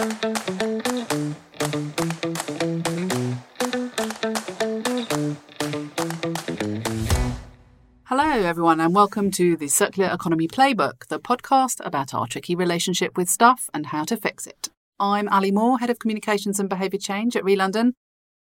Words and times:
Hello, 0.00 0.08
everyone, 8.24 8.80
and 8.80 8.94
welcome 8.94 9.30
to 9.32 9.58
the 9.58 9.68
Circular 9.68 10.08
Economy 10.10 10.48
Playbook, 10.48 11.08
the 11.08 11.20
podcast 11.20 11.84
about 11.84 12.14
our 12.14 12.26
tricky 12.26 12.54
relationship 12.54 13.18
with 13.18 13.28
stuff 13.28 13.68
and 13.74 13.86
how 13.86 14.04
to 14.04 14.16
fix 14.16 14.46
it. 14.46 14.70
I'm 14.98 15.28
Ali 15.28 15.50
Moore, 15.50 15.80
Head 15.80 15.90
of 15.90 15.98
Communications 15.98 16.58
and 16.58 16.70
Behaviour 16.70 16.98
Change 16.98 17.36
at 17.36 17.44
ReLondon, 17.44 17.92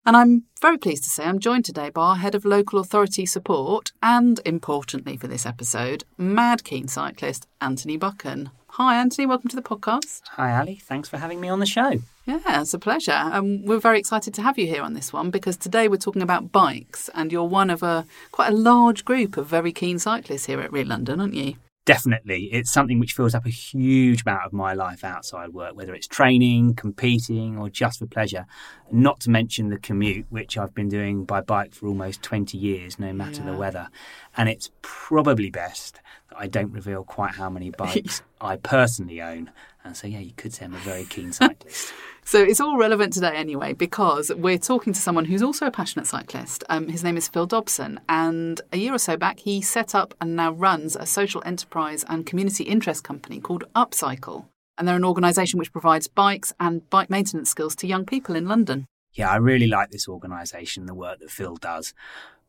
and 0.06 0.16
I'm 0.16 0.44
very 0.62 0.78
pleased 0.78 1.04
to 1.04 1.10
say 1.10 1.24
I'm 1.26 1.38
joined 1.38 1.66
today 1.66 1.90
by 1.90 2.00
our 2.00 2.16
Head 2.16 2.34
of 2.34 2.46
Local 2.46 2.78
Authority 2.78 3.26
Support 3.26 3.92
and, 4.02 4.40
importantly 4.46 5.18
for 5.18 5.26
this 5.26 5.44
episode, 5.44 6.04
mad 6.16 6.64
keen 6.64 6.88
cyclist 6.88 7.46
Antony 7.60 7.98
Buchan. 7.98 8.52
Hi, 8.76 8.96
Antony, 8.96 9.26
welcome 9.26 9.50
to 9.50 9.56
the 9.56 9.60
podcast. 9.60 10.22
Hi, 10.30 10.58
Ali. 10.58 10.76
Thanks 10.76 11.06
for 11.06 11.18
having 11.18 11.42
me 11.42 11.50
on 11.50 11.60
the 11.60 11.66
show. 11.66 12.00
Yeah, 12.24 12.62
it's 12.62 12.72
a 12.72 12.78
pleasure. 12.78 13.12
Um, 13.12 13.66
we're 13.66 13.78
very 13.78 13.98
excited 13.98 14.32
to 14.32 14.40
have 14.40 14.58
you 14.58 14.66
here 14.66 14.80
on 14.82 14.94
this 14.94 15.12
one 15.12 15.30
because 15.30 15.58
today 15.58 15.88
we're 15.88 15.98
talking 15.98 16.22
about 16.22 16.52
bikes, 16.52 17.10
and 17.14 17.30
you're 17.30 17.44
one 17.44 17.68
of 17.68 17.82
a 17.82 18.06
quite 18.30 18.50
a 18.50 18.56
large 18.56 19.04
group 19.04 19.36
of 19.36 19.46
very 19.46 19.72
keen 19.72 19.98
cyclists 19.98 20.46
here 20.46 20.58
at 20.58 20.70
ReLondon, 20.70 21.20
aren't 21.20 21.34
you? 21.34 21.56
Definitely. 21.84 22.44
It's 22.52 22.72
something 22.72 23.00
which 23.00 23.12
fills 23.12 23.34
up 23.34 23.44
a 23.44 23.48
huge 23.50 24.22
amount 24.24 24.44
of 24.44 24.52
my 24.52 24.72
life 24.72 25.02
outside 25.02 25.48
work, 25.52 25.74
whether 25.74 25.92
it's 25.94 26.06
training, 26.06 26.74
competing, 26.74 27.58
or 27.58 27.68
just 27.68 27.98
for 27.98 28.06
pleasure. 28.06 28.46
Not 28.92 29.18
to 29.20 29.30
mention 29.30 29.68
the 29.68 29.78
commute, 29.78 30.26
which 30.30 30.56
I've 30.56 30.74
been 30.74 30.88
doing 30.88 31.24
by 31.24 31.40
bike 31.40 31.74
for 31.74 31.88
almost 31.88 32.22
20 32.22 32.56
years, 32.56 33.00
no 33.00 33.12
matter 33.12 33.42
Yeah. 33.42 33.50
the 33.50 33.56
weather. 33.56 33.88
And 34.36 34.48
it's 34.48 34.70
probably 34.80 35.50
best 35.50 36.00
that 36.28 36.38
I 36.38 36.46
don't 36.46 36.70
reveal 36.70 37.02
quite 37.02 37.34
how 37.34 37.50
many 37.50 37.70
bikes 37.76 38.22
I 38.40 38.56
personally 38.56 39.20
own. 39.20 39.50
And 39.84 39.96
so, 39.96 40.06
yeah, 40.06 40.20
you 40.20 40.32
could 40.36 40.52
say 40.52 40.64
I'm 40.64 40.74
a 40.74 40.78
very 40.78 41.04
keen 41.04 41.32
cyclist. 41.32 41.92
So 42.24 42.40
it's 42.42 42.60
all 42.60 42.78
relevant 42.78 43.12
today 43.12 43.34
anyway 43.34 43.72
because 43.72 44.30
we're 44.34 44.58
talking 44.58 44.92
to 44.92 45.00
someone 45.00 45.24
who's 45.24 45.42
also 45.42 45.66
a 45.66 45.70
passionate 45.70 46.06
cyclist. 46.06 46.62
Um, 46.68 46.88
his 46.88 47.02
name 47.02 47.16
is 47.16 47.26
Phil 47.26 47.46
Dobson, 47.46 48.00
and 48.08 48.60
a 48.72 48.76
year 48.76 48.94
or 48.94 48.98
so 48.98 49.16
back 49.16 49.40
he 49.40 49.60
set 49.60 49.94
up 49.94 50.14
and 50.20 50.36
now 50.36 50.52
runs 50.52 50.94
a 50.94 51.04
social 51.04 51.42
enterprise 51.44 52.04
and 52.08 52.24
community 52.24 52.64
interest 52.64 53.02
company 53.02 53.40
called 53.40 53.64
Upcycle. 53.74 54.46
And 54.78 54.86
they're 54.86 54.96
an 54.96 55.04
organisation 55.04 55.58
which 55.58 55.72
provides 55.72 56.06
bikes 56.06 56.54
and 56.60 56.88
bike 56.90 57.10
maintenance 57.10 57.50
skills 57.50 57.74
to 57.76 57.86
young 57.86 58.06
people 58.06 58.36
in 58.36 58.48
London. 58.48 58.86
Yeah, 59.12 59.30
I 59.30 59.36
really 59.36 59.66
like 59.66 59.90
this 59.90 60.08
organisation, 60.08 60.86
the 60.86 60.94
work 60.94 61.18
that 61.18 61.30
Phil 61.30 61.56
does. 61.56 61.92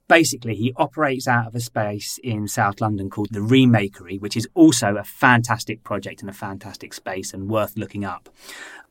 Basically, 0.07 0.55
he 0.55 0.73
operates 0.75 1.27
out 1.27 1.47
of 1.47 1.55
a 1.55 1.59
space 1.59 2.19
in 2.23 2.47
South 2.47 2.81
London 2.81 3.09
called 3.09 3.29
the 3.31 3.39
Remakery, 3.39 4.19
which 4.19 4.35
is 4.35 4.47
also 4.53 4.95
a 4.97 5.03
fantastic 5.03 5.83
project 5.83 6.21
and 6.21 6.29
a 6.29 6.33
fantastic 6.33 6.93
space 6.93 7.33
and 7.33 7.49
worth 7.49 7.77
looking 7.77 8.03
up. 8.03 8.29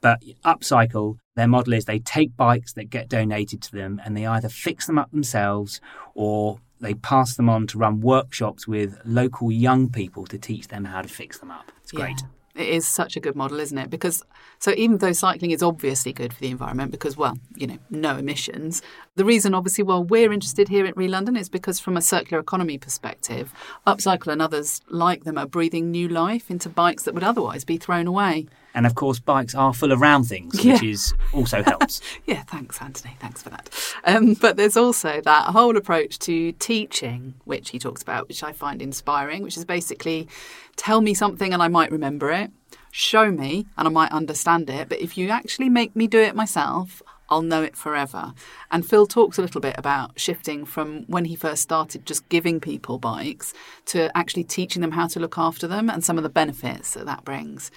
But 0.01 0.23
Upcycle, 0.45 1.19
their 1.37 1.47
model 1.47 1.75
is 1.75 1.85
they 1.85 1.99
take 1.99 2.37
bikes 2.37 2.73
that 2.75 2.91
get 2.91 3.09
donated 3.09 3.63
to 3.63 3.73
them 3.73 4.01
and 4.05 4.17
they 4.17 4.27
either 4.27 4.49
fix 4.49 4.87
them 4.87 4.99
up 4.99 5.11
themselves 5.11 5.81
or 6.15 6.61
they 6.81 6.95
pass 6.95 7.37
them 7.37 7.49
on 7.49 7.67
to 7.69 7.79
run 7.79 8.01
workshops 8.01 8.67
with 8.67 8.99
local 9.05 9.53
young 9.53 9.89
people 9.89 10.27
to 10.27 10.39
teach 10.39 10.69
them 10.69 10.87
how 10.87 11.03
to 11.03 11.09
fix 11.09 11.39
them 11.39 11.51
up. 11.51 11.71
It's 11.83 11.93
great. 11.93 12.21
Yeah. 12.21 12.29
It 12.55 12.69
is 12.69 12.87
such 12.87 13.17
a 13.17 13.21
good 13.21 13.35
model, 13.35 13.61
isn't 13.61 13.79
it? 13.79 13.89
Because 13.89 14.23
so 14.59 14.73
even 14.77 14.99
though 14.99 15.13
cycling 15.13 15.53
is 15.53 15.63
obviously 15.63 16.13
good 16.13 16.33
for 16.33 16.41
the 16.41 16.51
environment 16.51 16.91
because 16.91 17.17
well, 17.17 17.39
you 17.57 17.67
know, 17.67 17.79
no 17.91 18.17
emissions, 18.17 18.83
the 19.17 19.25
reason 19.25 19.55
obviously 19.55 19.85
why 19.85 19.99
we're 19.99 20.33
interested 20.33 20.69
here 20.69 20.85
at 20.87 20.95
ReLondon 20.95 21.39
is 21.39 21.49
because 21.49 21.81
from 21.81 21.97
a 21.97 22.03
circular 22.03 22.41
economy 22.41 22.77
perspective, 22.77 23.53
Upcycle 23.87 24.33
and 24.33 24.43
others 24.43 24.83
like 24.89 25.25
them 25.25 25.39
are 25.39 25.47
breathing 25.47 25.91
new 25.91 26.09
life 26.09 26.51
into 26.51 26.69
bikes 26.69 27.05
that 27.05 27.15
would 27.15 27.25
otherwise 27.25 27.65
be 27.65 27.79
thrown 27.79 28.07
away. 28.07 28.47
And 28.75 28.87
of 28.87 28.95
course, 28.95 29.19
bikes 29.21 29.55
are 29.55 29.75
full 29.75 29.93
of 29.93 30.01
round 30.01 30.27
things, 30.27 30.65
Yeah. 30.65 30.73
which 30.75 30.83
is 30.83 31.15
also 31.33 31.63
helps. 31.63 32.01
Yeah, 32.27 32.43
thanks, 32.45 32.81
Antony. 32.81 33.17
Thanks 33.21 33.43
for 33.43 33.51
that. 33.51 33.69
Um, 34.05 34.35
but 34.35 34.57
there's 34.57 34.77
also 34.77 35.21
that 35.21 35.47
whole 35.49 35.77
approach 35.77 36.19
to 36.21 36.53
teaching, 36.53 37.35
which 37.45 37.71
he 37.71 37.79
talks 37.79 38.01
about, 38.03 38.29
which 38.29 38.43
I 38.43 38.53
find 38.53 38.81
inspiring, 38.81 39.43
which 39.43 39.57
is 39.57 39.65
basically 39.65 40.29
tell 40.77 41.01
me 41.01 41.13
something 41.15 41.53
and 41.53 41.63
I 41.63 41.69
might 41.69 41.91
remember 41.91 42.31
it, 42.31 42.51
show 42.91 43.31
me 43.31 43.67
and 43.77 43.87
I 43.87 43.91
might 43.91 44.13
understand 44.13 44.71
it. 44.71 44.89
But 44.89 45.01
if 45.01 45.19
you 45.19 45.29
actually 45.29 45.69
make 45.69 45.95
me 45.95 46.07
do 46.07 46.21
it 46.21 46.35
myself, 46.35 47.03
I'll 47.29 47.43
know 47.43 47.63
it 47.63 47.77
forever. 47.77 48.35
And 48.71 48.87
Phil 48.87 49.07
talks 49.07 49.39
a 49.39 49.43
little 49.43 49.61
bit 49.61 49.75
about 49.79 50.19
shifting 50.19 50.65
from 50.65 51.05
when 51.05 51.25
he 51.25 51.37
first 51.37 51.63
started 51.63 52.05
just 52.05 52.29
giving 52.29 52.61
people 52.61 52.99
bikes 52.99 53.55
to 53.87 54.17
actually 54.17 54.45
teaching 54.45 54.83
them 54.83 54.93
how 54.93 55.07
to 55.09 55.21
look 55.21 55.39
after 55.39 55.67
them 55.67 55.89
and 55.89 56.05
some 56.05 56.19
of 56.19 56.23
the 56.23 56.29
benefits 56.29 56.95
that 56.95 57.07
that 57.07 57.25
brings. 57.25 57.71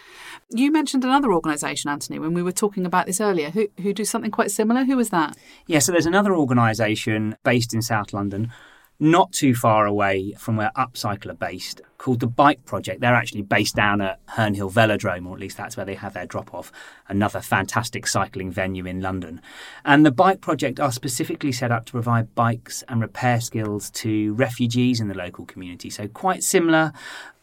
You 0.50 0.72
mentioned 0.72 1.04
another 1.04 1.32
organisation, 1.32 1.90
Antony, 1.90 2.20
when 2.20 2.34
we 2.34 2.44
were 2.44 2.52
talking 2.52 2.86
about 2.86 3.06
this 3.06 3.22
earlier, 3.22 3.50
who, 3.50 3.68
who 3.82 3.94
do 3.94 4.06
something 4.06 4.32
quite 4.32 4.52
similar. 4.52 4.84
Who 4.84 4.98
was 4.98 5.10
that? 5.10 5.38
Yeah, 5.68 5.80
so 5.80 5.92
there's 5.92 6.06
another 6.06 6.36
organisation 6.36 7.38
based 7.44 7.74
in 7.74 7.82
South 7.82 8.14
London, 8.14 8.52
not 9.00 9.32
too 9.32 9.54
far 9.54 9.86
away 9.86 10.34
from 10.38 10.56
where 10.56 10.72
Upcycle 10.78 11.32
are 11.32 11.36
based, 11.36 11.82
called 11.98 12.20
the 12.22 12.28
Bike 12.28 12.64
Project. 12.66 13.02
They're 13.02 13.16
actually 13.16 13.42
based 13.42 13.76
down 13.76 14.00
at 14.00 14.20
Herne 14.28 14.54
Hill 14.54 14.72
Velodrome, 14.72 15.28
or 15.28 15.34
at 15.34 15.40
least 15.40 15.58
that's 15.58 15.76
where 15.76 15.86
they 15.86 15.96
have 15.96 16.14
their 16.14 16.26
drop 16.26 16.54
off, 16.54 16.72
another 17.10 17.42
fantastic 17.42 18.08
cycling 18.08 18.52
venue 18.52 18.86
in 18.86 19.02
London. 19.02 19.42
And 19.84 20.06
the 20.06 20.12
Bike 20.12 20.40
Project 20.40 20.80
are 20.80 20.92
specifically 20.92 21.52
set 21.52 21.72
up 21.72 21.86
to 21.86 21.92
provide 21.92 22.36
bikes 22.36 22.84
and 22.88 23.02
repair 23.02 23.42
skills 23.42 23.90
to 23.92 24.34
refugees 24.36 25.02
in 25.02 25.08
the 25.08 25.18
local 25.18 25.46
community. 25.46 25.90
So 25.90 26.08
quite 26.08 26.44
similar, 26.44 26.94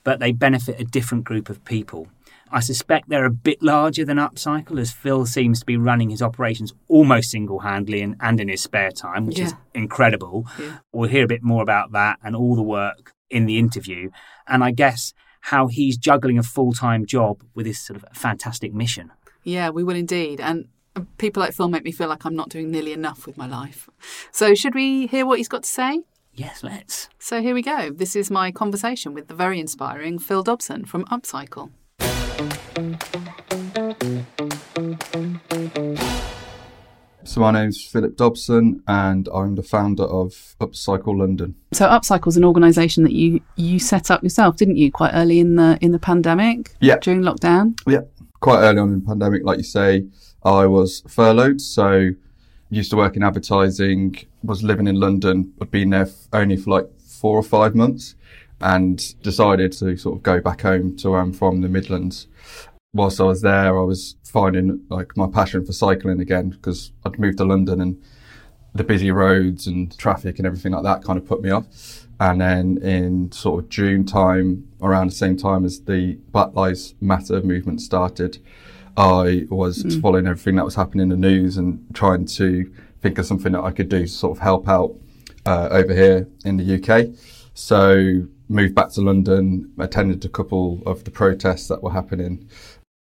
but 0.05 0.21
they 0.21 0.33
benefit 0.33 0.81
a 0.81 0.85
different 0.85 1.25
group 1.25 1.49
of 1.49 1.65
people. 1.65 2.09
I 2.53 2.61
suspect 2.61 3.09
they're 3.09 3.25
a 3.25 3.31
bit 3.31 3.63
larger 3.63 4.05
than 4.05 4.19
Upcycle, 4.19 4.79
as 4.79 4.93
Phil 4.93 5.25
seems 5.25 5.61
to 5.61 5.67
be 5.67 5.79
running 5.79 6.11
his 6.11 6.21
operations 6.21 6.75
almost 6.87 7.31
single 7.31 7.61
handedly 7.61 8.03
and, 8.03 8.15
and 8.21 8.39
in 8.41 8.49
his 8.49 8.61
spare 8.61 8.91
time, 8.91 9.27
which 9.27 9.39
is 9.39 9.55
incredible. 9.75 10.47
Yeah. 10.61 10.79
We'll 10.93 11.09
hear 11.09 11.25
a 11.25 11.29
bit 11.29 11.43
more 11.43 11.63
about 11.63 11.93
that 11.93 12.19
and 12.23 12.37
all 12.37 12.55
the 12.55 12.63
work 12.63 13.15
in 13.31 13.47
the 13.47 13.59
interview. 13.59 14.11
And 14.47 14.63
I 14.63 14.71
guess 14.71 15.15
how 15.41 15.69
he's 15.69 15.97
juggling 15.97 16.39
a 16.39 16.43
full 16.43 16.73
time 16.73 17.07
job 17.07 17.43
with 17.55 17.67
this 17.67 17.81
sort 17.81 17.97
of 17.97 18.05
fantastic 18.17 18.75
mission. 18.75 19.11
Yeah, 19.43 19.71
we 19.71 19.83
will 19.83 19.97
indeed. 19.97 20.41
And 20.41 20.69
people 21.19 21.41
like 21.41 21.55
Phil 21.55 21.69
make 21.69 21.85
me 21.85 21.93
feel 21.93 22.09
like 22.09 22.25
I'm 22.25 22.37
not 22.37 22.51
doing 22.51 22.71
nearly 22.71 22.93
enough 22.93 23.27
with 23.27 23.37
my 23.37 23.47
life. 23.47 23.89
So, 24.31 24.55
should 24.55 24.75
we 24.75 25.07
hear 25.07 25.27
what 25.27 25.39
he's 25.39 25.49
got 25.49 25.65
to 25.65 25.69
say? 25.69 26.03
Yes, 26.35 26.63
let's. 26.63 27.09
So, 27.19 27.43
here 27.43 27.55
we 27.55 27.63
go. 27.63 27.91
This 27.91 28.15
is 28.15 28.31
my 28.31 28.53
conversation 28.53 29.15
with 29.15 29.29
the 29.29 29.35
very 29.35 29.59
inspiring 29.59 30.19
Phil 30.19 30.43
Dobson 30.43 30.85
from 30.85 31.05
Upcycle. 31.07 31.71
So 37.25 37.41
my 37.41 37.51
name's 37.51 37.83
Philip 37.85 38.17
Dobson, 38.17 38.83
and 38.89 39.29
I'm 39.35 39.55
the 39.55 39.63
founder 39.63 40.05
of 40.05 40.57
Upcycle 40.61 41.19
London. 41.19 41.55
So, 41.73 41.87
Upcycle 41.87 42.29
is 42.29 42.37
an 42.37 42.45
organisation 42.45 43.05
that 43.05 43.13
you 43.13 43.41
you 43.57 43.79
set 43.79 44.11
up 44.11 44.23
yourself, 44.23 44.57
didn't 44.57 44.77
you? 44.77 44.91
Quite 44.91 45.13
early 45.15 45.39
in 45.39 45.57
the 45.57 45.79
in 45.81 45.93
the 45.93 45.99
pandemic, 45.99 46.75
Yeah. 46.81 46.97
during 47.01 47.21
lockdown. 47.23 47.79
Yeah, 47.87 48.01
quite 48.41 48.61
early 48.61 48.79
on 48.79 48.89
in 48.93 49.01
the 49.01 49.07
pandemic, 49.07 49.45
like 49.45 49.59
you 49.59 49.65
say, 49.65 50.07
I 50.43 50.67
was 50.67 51.03
furloughed, 51.09 51.61
so 51.61 52.11
used 52.71 52.91
to 52.91 52.97
work 52.97 53.17
in 53.17 53.23
advertising. 53.23 54.17
Was 54.43 54.63
living 54.63 54.87
in 54.87 54.97
London. 54.97 55.53
I'd 55.61 55.71
been 55.71 55.91
there 55.91 56.09
only 56.33 56.57
for 56.57 56.71
like 56.71 56.89
four 56.99 57.37
or 57.39 57.43
five 57.43 57.75
months, 57.75 58.15
and 58.63 59.21
decided 59.23 59.73
to 59.73 59.97
sort 59.97 60.17
of 60.17 60.23
go 60.23 60.41
back 60.41 60.63
home 60.63 60.97
to 60.99 61.11
where 61.11 61.21
I'm 61.21 61.33
from, 61.33 61.61
the 61.61 61.69
Midlands. 61.69 62.27
Whilst 62.95 63.21
I 63.21 63.25
was 63.25 63.43
there, 63.43 63.79
I 63.79 63.83
was 63.83 64.17
finding 64.25 64.85
like 64.89 65.17
my 65.17 65.27
passion 65.27 65.65
for 65.65 65.73
cycling 65.73 66.21
again 66.21 66.51
because 66.51 66.93
I'd 67.05 67.19
moved 67.19 67.39
to 67.39 67.45
London 67.45 67.81
and 67.81 68.03
the 68.75 68.85
busy 68.85 69.11
roads 69.11 69.67
and 69.67 69.97
traffic 69.99 70.39
and 70.39 70.47
everything 70.47 70.73
like 70.73 70.85
that 70.85 71.05
kind 71.05 71.19
of 71.19 71.27
put 71.27 71.43
me 71.43 71.51
off. 71.51 72.07
And 72.21 72.41
then 72.41 72.79
in 72.79 73.33
sort 73.33 73.65
of 73.65 73.71
June 73.71 74.05
time, 74.05 74.69
around 74.81 75.09
the 75.09 75.15
same 75.15 75.37
time 75.37 75.65
as 75.65 75.81
the 75.81 76.15
Black 76.31 76.55
Lives 76.55 76.95
Matter 77.01 77.43
movement 77.43 77.81
started, 77.81 78.39
I 78.97 79.47
was 79.51 79.99
following 80.01 80.27
everything 80.27 80.57
that 80.57 80.65
was 80.65 80.75
happening 80.75 81.05
in 81.05 81.09
the 81.09 81.17
news 81.17 81.57
and 81.57 81.85
trying 81.95 82.27
to 82.27 82.71
think 83.01 83.19
of 83.19 83.27
something 83.27 83.53
that 83.53 83.63
I 83.63 83.71
could 83.71 83.89
do 83.89 84.03
to 84.03 84.09
sort 84.09 84.37
of 84.37 84.43
help 84.43 84.69
out 84.69 84.95
uh, 85.47 85.69
over 85.71 85.95
here 85.95 86.29
in 86.45 86.57
the 86.59 86.75
UK. 86.77 87.15
So 87.55 88.27
moved 88.49 88.75
back 88.75 88.91
to 88.91 89.01
London, 89.01 89.73
attended 89.79 90.25
a 90.25 90.29
couple 90.29 90.83
of 90.87 91.05
the 91.05 91.11
protests 91.11 91.69
that 91.69 91.83
were 91.83 91.93
happening. 91.93 92.49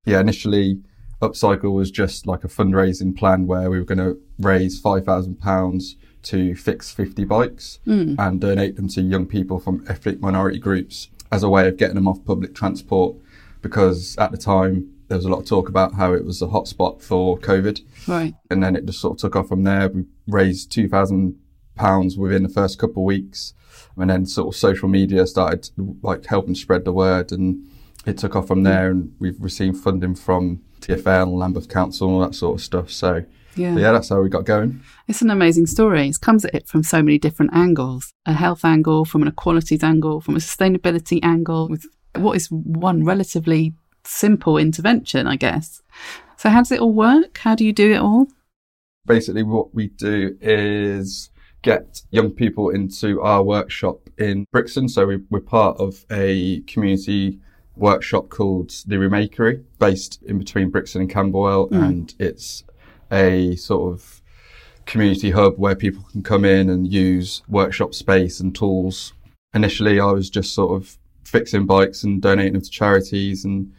Yeah, 0.05 0.21
initially 0.21 0.81
Upcycle 1.21 1.73
was 1.73 1.91
just 1.91 2.27
like 2.27 2.43
a 2.43 2.49
fundraising 2.49 3.17
plan 3.17 3.47
where 3.47 3.71
we 3.71 3.79
were 3.79 3.85
going 3.85 3.99
to 3.99 4.19
raise 4.39 4.81
five 4.81 5.05
thousand 5.05 5.37
pounds 5.41 5.97
to 6.25 6.55
fix 6.55 6.91
fifty 6.93 7.25
bikes 7.25 7.79
hmm. 7.85 8.15
and 8.19 8.41
donate 8.41 8.77
them 8.77 8.89
to 8.89 9.00
young 9.00 9.27
people 9.27 9.61
from 9.61 9.85
ethnic 9.89 10.21
minority 10.21 10.59
groups 10.59 11.09
as 11.31 11.43
a 11.43 11.49
way 11.49 11.69
of 11.69 11.77
getting 11.77 11.94
them 11.94 12.09
off 12.09 12.25
public 12.25 12.55
transport. 12.55 13.17
Because 13.61 14.17
at 14.19 14.33
the 14.33 14.37
time 14.37 14.93
there 15.06 15.17
was 15.17 15.25
a 15.25 15.29
lot 15.29 15.41
of 15.41 15.47
talk 15.47 15.69
about 15.69 15.94
how 15.94 16.12
it 16.12 16.25
was 16.25 16.43
a 16.43 16.47
hotspot 16.47 17.00
for 17.00 17.39
COVID, 17.39 17.83
Right. 18.09 18.35
and 18.50 18.62
then 18.62 18.75
it 18.75 18.87
just 18.87 19.00
sort 19.00 19.12
of 19.12 19.21
took 19.21 19.37
off 19.37 19.49
from 19.49 19.62
there. 19.62 19.89
We 19.89 20.06
raised 20.27 20.73
two 20.73 20.89
thousand 20.89 21.37
pounds 21.82 22.17
within 22.17 22.44
the 22.44 22.49
first 22.49 22.79
couple 22.79 23.02
of 23.02 23.06
weeks, 23.06 23.55
and 23.96 24.08
then 24.08 24.25
sort 24.25 24.55
of 24.55 24.58
social 24.58 24.88
media 24.88 25.26
started 25.26 25.69
like 26.02 26.25
helping 26.26 26.55
spread 26.55 26.84
the 26.84 26.93
word, 26.93 27.32
and 27.32 27.67
it 28.06 28.19
took 28.19 28.37
off 28.37 28.46
from 28.49 28.61
hmm. 28.61 28.64
there. 28.64 28.90
And 28.90 29.14
we've 29.19 29.40
received 29.40 29.79
funding 29.79 30.14
from 30.14 30.62
TFL, 30.81 31.25
and 31.25 31.38
Lambeth 31.38 31.69
Council, 31.69 32.08
and 32.08 32.17
all 32.17 32.23
that 32.23 32.34
sort 32.34 32.55
of 32.56 32.62
stuff. 32.62 32.90
So 32.90 33.25
Yeah. 33.56 33.76
yeah, 33.76 33.93
that's 33.93 34.08
how 34.08 34.20
we 34.23 34.29
got 34.29 34.44
going. 34.44 34.81
It's 35.08 35.23
an 35.23 35.31
amazing 35.31 35.67
story. 35.67 36.08
It 36.08 36.20
comes 36.20 36.44
at 36.44 36.55
it 36.55 36.69
from 36.69 36.82
so 36.82 37.02
many 37.02 37.19
different 37.19 37.52
angles 37.52 38.12
a 38.25 38.32
health 38.32 38.64
angle, 38.64 39.05
from 39.05 39.23
an 39.23 39.29
equalities 39.29 39.82
angle, 39.82 40.20
from 40.20 40.37
a 40.37 40.38
sustainability 40.38 41.19
angle, 41.23 41.69
with 41.69 41.84
what 42.14 42.37
is 42.37 42.46
one 42.50 43.05
relatively 43.05 43.75
simple 44.05 44.56
intervention, 44.56 45.26
I 45.26 45.37
guess. 45.37 45.82
So, 46.37 46.49
how 46.49 46.61
does 46.61 46.73
it 46.73 46.81
all 46.81 46.93
work? 46.93 47.38
How 47.38 47.55
do 47.55 47.64
you 47.64 47.73
do 47.73 47.93
it 47.93 48.00
all? 48.00 48.29
basically 49.06 49.43
what 49.43 49.75
we 49.75 49.88
do 49.88 50.37
is 50.40 51.31
get 51.62 52.03
young 52.11 52.31
people 52.31 52.70
into 52.70 53.20
our 53.23 53.43
workshop 53.43 54.11
in 54.19 54.47
Brixton. 54.53 54.88
So 54.88 55.06
we, 55.06 55.17
we're 55.31 55.41
part 55.41 55.79
of 55.79 56.05
a 56.11 56.61
community 56.62 57.38
workshop 57.76 58.29
called 58.29 58.70
the 58.87 58.97
Remakery, 58.97 59.62
based 59.79 60.23
in 60.25 60.38
between 60.38 60.70
Brixton 60.70 61.03
and 61.03 61.11
Camberwell, 61.11 61.69
mm. 61.69 61.82
and 61.82 62.14
it's 62.19 62.64
a 63.11 63.56
sort 63.56 63.93
of 63.93 64.20
community 64.85 65.31
hub 65.31 65.56
where 65.56 65.76
people 65.76 66.03
can 66.11 66.23
come 66.23 66.44
in 66.44 66.69
and 66.69 66.93
use 66.93 67.43
workshop 67.49 67.94
space 67.94 68.41
and 68.41 68.55
tools. 68.55 69.12
Initially, 69.55 70.00
I 70.00 70.12
was 70.12 70.29
just 70.29 70.55
sort 70.55 70.81
of 70.81 70.99
fixing 71.25 71.67
bikes 71.67 72.03
and 72.03 72.20
donating 72.20 72.55
them 72.55 72.62
to 72.62 72.70
charities 72.70 73.44
and 73.44 73.73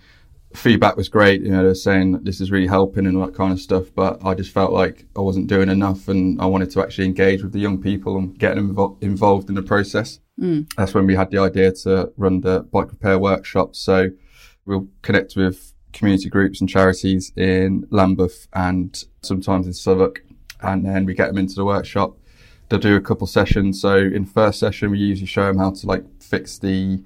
feedback 0.53 0.95
was 0.95 1.09
great. 1.09 1.41
You 1.41 1.51
know, 1.51 1.63
they're 1.63 1.75
saying 1.75 2.11
that 2.13 2.25
this 2.25 2.39
is 2.39 2.51
really 2.51 2.67
helping 2.67 3.05
and 3.05 3.17
all 3.17 3.25
that 3.25 3.35
kind 3.35 3.51
of 3.51 3.59
stuff. 3.59 3.87
But 3.95 4.23
I 4.23 4.33
just 4.33 4.51
felt 4.51 4.71
like 4.71 5.05
I 5.15 5.21
wasn't 5.21 5.47
doing 5.47 5.69
enough, 5.69 6.07
and 6.07 6.39
I 6.41 6.45
wanted 6.45 6.71
to 6.71 6.81
actually 6.81 7.05
engage 7.05 7.43
with 7.43 7.53
the 7.53 7.59
young 7.59 7.81
people 7.81 8.17
and 8.17 8.37
get 8.37 8.55
them 8.55 8.75
invo- 8.75 9.01
involved 9.01 9.49
in 9.49 9.55
the 9.55 9.63
process. 9.63 10.19
Hmm. 10.39 10.61
That's 10.77 10.93
when 10.93 11.05
we 11.05 11.15
had 11.15 11.31
the 11.31 11.39
idea 11.39 11.71
to 11.83 12.11
run 12.17 12.41
the 12.41 12.61
bike 12.61 12.91
repair 12.91 13.19
workshop. 13.19 13.75
So 13.75 14.09
we'll 14.65 14.87
connect 15.01 15.35
with 15.35 15.73
community 15.91 16.29
groups 16.29 16.59
and 16.59 16.69
charities 16.69 17.31
in 17.35 17.87
Lambeth 17.91 18.47
and 18.53 19.03
sometimes 19.21 19.67
in 19.67 19.73
Southwark, 19.73 20.23
and 20.61 20.85
then 20.85 21.05
we 21.05 21.13
get 21.13 21.27
them 21.27 21.37
into 21.37 21.55
the 21.55 21.65
workshop. 21.65 22.17
They'll 22.69 22.79
do 22.79 22.95
a 22.95 23.01
couple 23.01 23.27
sessions. 23.27 23.79
So 23.79 23.97
in 23.97 24.25
first 24.25 24.59
session, 24.59 24.89
we 24.91 24.97
usually 24.97 25.27
show 25.27 25.45
them 25.45 25.57
how 25.57 25.71
to 25.71 25.87
like 25.87 26.03
fix 26.21 26.57
the 26.57 27.03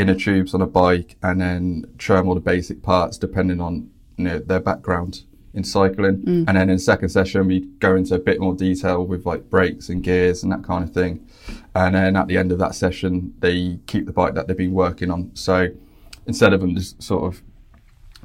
inner 0.00 0.14
tubes 0.14 0.54
on 0.54 0.62
a 0.62 0.66
bike 0.66 1.16
and 1.22 1.40
then 1.40 1.84
show 1.98 2.16
them 2.16 2.28
all 2.28 2.34
the 2.34 2.40
basic 2.40 2.82
parts 2.82 3.18
depending 3.18 3.60
on 3.60 3.90
you 4.16 4.24
know, 4.24 4.38
their 4.38 4.60
background 4.60 5.24
in 5.52 5.64
cycling. 5.64 6.22
Mm. 6.22 6.44
And 6.48 6.56
then 6.56 6.70
in 6.70 6.76
the 6.76 6.78
second 6.78 7.08
session, 7.08 7.46
we 7.46 7.60
go 7.80 7.96
into 7.96 8.14
a 8.14 8.18
bit 8.18 8.40
more 8.40 8.54
detail 8.54 9.04
with 9.04 9.26
like 9.26 9.50
brakes 9.50 9.88
and 9.88 10.02
gears 10.02 10.42
and 10.42 10.52
that 10.52 10.62
kind 10.62 10.84
of 10.84 10.92
thing. 10.92 11.26
And 11.74 11.94
then 11.94 12.16
at 12.16 12.28
the 12.28 12.36
end 12.38 12.52
of 12.52 12.58
that 12.58 12.74
session, 12.74 13.34
they 13.40 13.78
keep 13.86 14.06
the 14.06 14.12
bike 14.12 14.34
that 14.34 14.46
they've 14.46 14.56
been 14.56 14.72
working 14.72 15.10
on. 15.10 15.34
So 15.34 15.68
instead 16.26 16.52
of 16.52 16.60
them 16.60 16.76
just 16.76 17.02
sort 17.02 17.24
of 17.24 17.42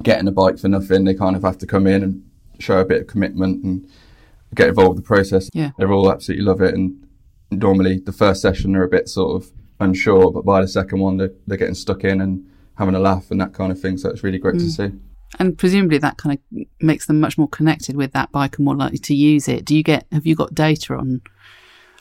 getting 0.02 0.28
a 0.28 0.32
bike 0.32 0.58
for 0.58 0.68
nothing, 0.68 1.04
they 1.04 1.14
kind 1.14 1.36
of 1.36 1.42
have 1.42 1.58
to 1.58 1.66
come 1.66 1.86
in 1.86 2.02
and 2.02 2.24
show 2.58 2.78
a 2.78 2.84
bit 2.84 3.02
of 3.02 3.06
commitment 3.06 3.64
and 3.64 3.88
get 4.54 4.68
involved 4.68 4.96
with 4.96 5.04
the 5.04 5.08
process. 5.08 5.50
Yeah. 5.52 5.72
They 5.78 5.84
all 5.84 6.10
absolutely 6.10 6.44
love 6.44 6.60
it. 6.60 6.74
And 6.74 7.06
normally 7.50 7.98
the 7.98 8.12
first 8.12 8.40
session 8.40 8.72
they're 8.72 8.84
a 8.84 8.88
bit 8.88 9.08
sort 9.08 9.42
of 9.42 9.52
unsure, 9.80 10.30
but 10.32 10.44
by 10.44 10.60
the 10.60 10.68
second 10.68 11.00
one 11.00 11.16
they're, 11.16 11.32
they're 11.46 11.58
getting 11.58 11.74
stuck 11.74 12.04
in 12.04 12.20
and 12.20 12.48
having 12.76 12.94
a 12.94 13.00
laugh 13.00 13.30
and 13.30 13.40
that 13.40 13.52
kind 13.52 13.72
of 13.72 13.80
thing. 13.80 13.96
So 13.96 14.10
it's 14.10 14.22
really 14.22 14.38
great 14.38 14.58
to 14.58 14.64
mm. 14.64 14.70
see. 14.70 14.98
And 15.38 15.58
presumably 15.58 15.98
that 15.98 16.18
kind 16.18 16.38
of 16.38 16.66
makes 16.80 17.06
them 17.06 17.20
much 17.20 17.36
more 17.36 17.48
connected 17.48 17.96
with 17.96 18.12
that 18.12 18.32
bike 18.32 18.56
and 18.56 18.64
more 18.64 18.76
likely 18.76 18.98
to 18.98 19.14
use 19.14 19.48
it. 19.48 19.64
Do 19.64 19.76
you 19.76 19.82
get, 19.82 20.06
have 20.12 20.26
you 20.26 20.34
got 20.34 20.54
data 20.54 20.94
on 20.94 21.20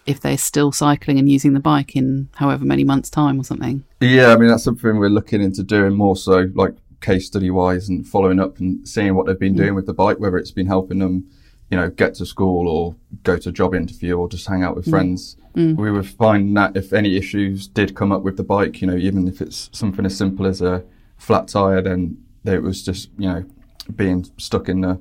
if 0.05 0.19
they're 0.19 0.37
still 0.37 0.71
cycling 0.71 1.17
and 1.17 1.29
using 1.29 1.53
the 1.53 1.59
bike 1.59 1.95
in 1.95 2.29
however 2.35 2.63
many 2.65 2.83
months' 2.83 3.09
time 3.09 3.39
or 3.39 3.43
something? 3.43 3.83
Yeah, 3.99 4.27
I 4.27 4.37
mean 4.37 4.49
that's 4.49 4.63
something 4.63 4.97
we're 4.97 5.09
looking 5.09 5.41
into 5.41 5.63
doing 5.63 5.95
more 5.95 6.15
so, 6.15 6.49
like 6.53 6.75
case 7.01 7.27
study 7.27 7.49
wise, 7.49 7.89
and 7.89 8.07
following 8.07 8.39
up 8.39 8.59
and 8.59 8.87
seeing 8.87 9.15
what 9.15 9.25
they've 9.25 9.39
been 9.39 9.55
mm. 9.55 9.57
doing 9.57 9.75
with 9.75 9.87
the 9.87 9.93
bike, 9.93 10.19
whether 10.19 10.37
it's 10.37 10.51
been 10.51 10.67
helping 10.67 10.99
them, 10.99 11.25
you 11.69 11.77
know, 11.77 11.89
get 11.89 12.15
to 12.15 12.25
school 12.25 12.67
or 12.67 12.95
go 13.23 13.37
to 13.37 13.49
a 13.49 13.51
job 13.51 13.73
interview 13.73 14.17
or 14.17 14.29
just 14.29 14.47
hang 14.47 14.63
out 14.63 14.75
with 14.75 14.85
mm. 14.85 14.91
friends. 14.91 15.37
Mm. 15.55 15.75
We 15.77 15.91
were 15.91 16.03
finding 16.03 16.53
that 16.55 16.75
if 16.75 16.93
any 16.93 17.17
issues 17.17 17.67
did 17.67 17.95
come 17.95 18.11
up 18.11 18.21
with 18.23 18.37
the 18.37 18.43
bike, 18.43 18.81
you 18.81 18.87
know, 18.87 18.95
even 18.95 19.27
if 19.27 19.41
it's 19.41 19.69
something 19.71 20.05
as 20.05 20.17
simple 20.17 20.45
as 20.45 20.61
a 20.61 20.83
flat 21.17 21.47
tire, 21.47 21.81
then 21.81 22.17
it 22.43 22.61
was 22.61 22.83
just 22.83 23.09
you 23.17 23.27
know 23.27 23.45
being 23.95 24.25
stuck 24.37 24.69
in 24.69 24.81
the 24.81 24.99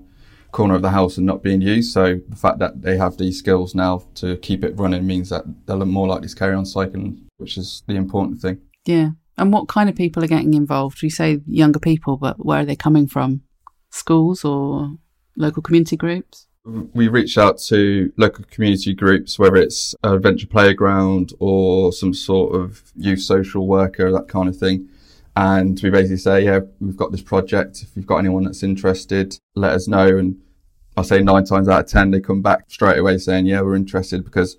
corner 0.52 0.75
of 0.75 0.82
the 0.82 0.90
house 0.90 1.16
and 1.16 1.26
not 1.26 1.43
being 1.43 1.61
used. 1.61 1.93
So 1.93 2.20
the 2.28 2.37
fact 2.37 2.61
that 2.61 2.82
they 2.82 2.96
have 2.96 3.17
these 3.19 3.38
skills 3.38 3.75
now 3.75 4.05
to 4.17 4.37
keep 4.37 4.64
it 4.64 4.78
running 4.78 5.06
means 5.06 5.28
that 5.31 5.44
they're 5.67 5.76
more 5.76 6.06
likely 6.06 6.28
to 6.28 6.37
carry 6.37 6.55
on 6.55 6.64
cycling, 6.64 7.26
which 7.38 7.58
is 7.58 7.82
the 7.88 7.96
important 7.96 8.40
thing. 8.40 8.60
Yeah. 8.87 9.10
And 9.37 9.52
what 9.52 9.67
kind 9.67 9.90
of 9.90 9.96
people 9.96 10.22
are 10.22 10.28
getting 10.28 10.55
involved? 10.55 11.02
You 11.02 11.10
say 11.10 11.40
younger 11.46 11.81
people, 11.81 12.17
but 12.17 12.44
where 12.44 12.60
are 12.60 12.64
they 12.64 12.76
coming 12.76 13.08
from? 13.08 13.43
Schools 13.90 14.44
or 14.44 14.96
local 15.37 15.62
community 15.62 15.96
groups? 15.96 16.46
We 16.64 17.08
reach 17.08 17.37
out 17.37 17.58
to 17.58 18.12
local 18.16 18.44
community 18.50 18.94
groups, 18.94 19.38
whether 19.38 19.56
it's 19.56 19.94
a 20.02 20.14
adventure 20.14 20.46
playground 20.46 21.32
or 21.38 21.93
some 21.93 22.14
sort 22.14 22.55
of 22.55 22.82
youth 22.96 23.20
social 23.20 23.66
worker, 23.66 24.11
that 24.11 24.28
kind 24.28 24.49
of 24.49 24.56
thing. 24.56 24.88
And 25.37 25.78
we 25.82 25.90
basically 25.90 26.19
say, 26.19 26.44
yeah, 26.44 26.61
we've 26.81 26.96
got 26.96 27.11
this 27.12 27.22
project. 27.22 27.82
If 27.82 27.96
you've 27.96 28.06
got 28.06 28.19
anyone 28.19 28.44
that's 28.44 28.62
interested, 28.62 29.38
let 29.55 29.72
us 29.72 29.88
know. 29.88 30.16
And 30.16 30.40
I 30.96 31.02
say 31.02 31.20
nine 31.20 31.44
times 31.44 31.69
out 31.69 31.84
of 31.84 31.87
10, 31.90 32.12
they 32.12 32.20
come 32.20 32.40
back 32.40 32.70
straight 32.70 32.99
away 32.99 33.19
saying, 33.19 33.46
yeah, 33.46 33.60
we're 33.60 33.76
interested 33.76 34.25
because 34.25 34.56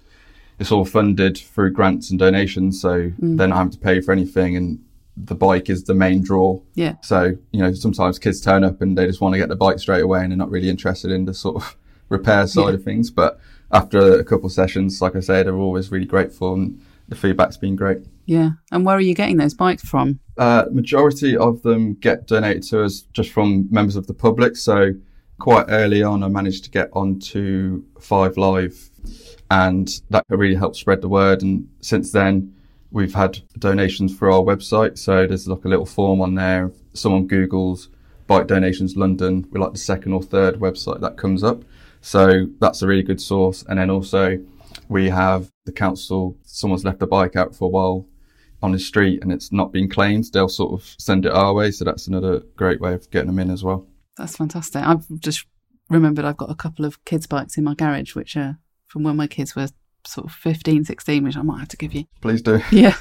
it's 0.59 0.71
all 0.71 0.85
funded 0.85 1.37
through 1.37 1.71
grants 1.71 2.11
and 2.11 2.19
donations. 2.19 2.79
So 2.79 3.09
mm. 3.09 3.37
they're 3.37 3.47
not 3.47 3.57
having 3.57 3.71
to 3.71 3.79
pay 3.79 4.01
for 4.01 4.11
anything. 4.11 4.55
And 4.57 4.83
the 5.17 5.35
bike 5.35 5.69
is 5.69 5.85
the 5.85 5.93
main 5.95 6.21
draw. 6.21 6.59
Yeah. 6.75 6.95
So, 7.01 7.35
you 7.51 7.61
know, 7.61 7.73
sometimes 7.73 8.19
kids 8.19 8.41
turn 8.41 8.63
up 8.63 8.81
and 8.81 8.97
they 8.97 9.07
just 9.07 9.21
want 9.21 9.33
to 9.33 9.39
get 9.39 9.49
the 9.49 9.55
bike 9.55 9.79
straight 9.79 10.03
away 10.03 10.21
and 10.21 10.31
they're 10.31 10.37
not 10.37 10.51
really 10.51 10.69
interested 10.69 11.09
in 11.09 11.25
the 11.25 11.33
sort 11.33 11.55
of 11.55 11.77
repair 12.09 12.47
side 12.47 12.69
Yeah. 12.69 12.73
of 12.75 12.83
things. 12.83 13.11
But 13.11 13.39
after 13.71 14.19
a 14.19 14.23
couple 14.23 14.45
of 14.47 14.51
sessions, 14.51 15.01
like 15.01 15.15
I 15.15 15.19
said, 15.19 15.47
they're 15.47 15.55
always 15.55 15.91
really 15.91 16.05
grateful 16.05 16.53
and 16.53 16.79
the 17.09 17.15
feedback's 17.15 17.57
been 17.57 17.75
great. 17.75 17.99
Yeah. 18.25 18.51
And 18.71 18.85
where 18.85 18.95
are 18.95 19.01
you 19.01 19.13
getting 19.13 19.37
those 19.37 19.53
bikes 19.53 19.83
from? 19.83 20.19
Uh, 20.37 20.65
majority 20.71 21.37
of 21.37 21.61
them 21.61 21.93
get 21.95 22.27
donated 22.27 22.63
to 22.63 22.83
us 22.83 23.01
just 23.13 23.31
from 23.31 23.67
members 23.71 23.95
of 23.95 24.07
the 24.07 24.13
public. 24.13 24.55
So 24.55 24.93
quite 25.39 25.65
early 25.69 26.01
on, 26.01 26.23
I 26.23 26.27
managed 26.27 26.63
to 26.65 26.69
get 26.71 26.89
onto 26.93 27.83
Five 27.99 28.37
Live 28.37 28.89
and 29.51 30.01
that 30.09 30.25
really 30.29 30.55
helped 30.55 30.75
spread 30.77 31.01
the 31.01 31.09
word. 31.09 31.41
And 31.43 31.67
since 31.81 32.11
then, 32.11 32.53
we've 32.91 33.13
had 33.13 33.39
donations 33.59 34.15
for 34.17 34.31
our 34.31 34.41
website. 34.41 34.97
So 34.97 35.27
there's 35.27 35.47
like 35.47 35.65
a 35.65 35.67
little 35.67 35.85
form 35.85 36.21
on 36.21 36.35
there. 36.35 36.67
If 36.93 36.99
someone 36.99 37.27
Googles 37.27 37.87
Bike 38.27 38.47
Donations 38.47 38.95
London, 38.95 39.45
we're 39.51 39.61
like 39.61 39.73
the 39.73 39.77
second 39.77 40.13
or 40.13 40.23
third 40.23 40.55
website 40.55 41.01
that 41.01 41.17
comes 41.17 41.43
up. 41.43 41.63
So 42.05 42.45
that's 42.59 42.83
a 42.83 42.87
really 42.87 43.01
good 43.01 43.19
source. 43.19 43.65
And 43.67 43.79
then 43.79 43.89
also 43.89 44.37
we 44.89 45.09
have 45.09 45.51
the 45.65 45.71
council, 45.71 46.37
someone's 46.43 46.85
left 46.85 47.01
a 47.01 47.07
bike 47.07 47.35
out 47.35 47.55
for 47.55 47.65
a 47.65 47.67
while 47.67 48.07
on 48.61 48.71
the 48.71 48.77
street 48.77 49.23
and 49.23 49.31
it's 49.31 49.51
not 49.51 49.73
been 49.73 49.89
claimed, 49.89 50.25
they'll 50.31 50.47
sort 50.47 50.79
of 50.79 50.95
send 50.99 51.25
it 51.25 51.33
our 51.33 51.51
way. 51.55 51.71
So 51.71 51.83
that's 51.83 52.05
another 52.05 52.43
great 52.55 52.79
way 52.79 52.93
of 52.93 53.09
getting 53.09 53.27
them 53.27 53.39
in 53.39 53.49
as 53.49 53.63
well. 53.63 53.87
That's 54.17 54.37
fantastic. 54.37 54.83
I've 54.83 55.07
just 55.19 55.47
remembered 55.89 56.25
I've 56.25 56.37
got 56.37 56.51
a 56.51 56.55
couple 56.55 56.85
of 56.85 57.03
kids' 57.05 57.25
bikes 57.25 57.57
in 57.57 57.63
my 57.63 57.73
garage, 57.73 58.13
which 58.13 58.37
are 58.37 58.59
from 58.85 59.01
when 59.01 59.15
my 59.15 59.25
kids 59.25 59.55
were 59.55 59.69
sort 60.05 60.27
of 60.27 60.31
15, 60.33 60.85
16, 60.85 61.23
which 61.23 61.35
I 61.35 61.41
might 61.41 61.59
have 61.59 61.69
to 61.69 61.77
give 61.77 61.95
you. 61.95 62.05
Please 62.21 62.43
do. 62.43 62.61
Yeah. 62.71 62.95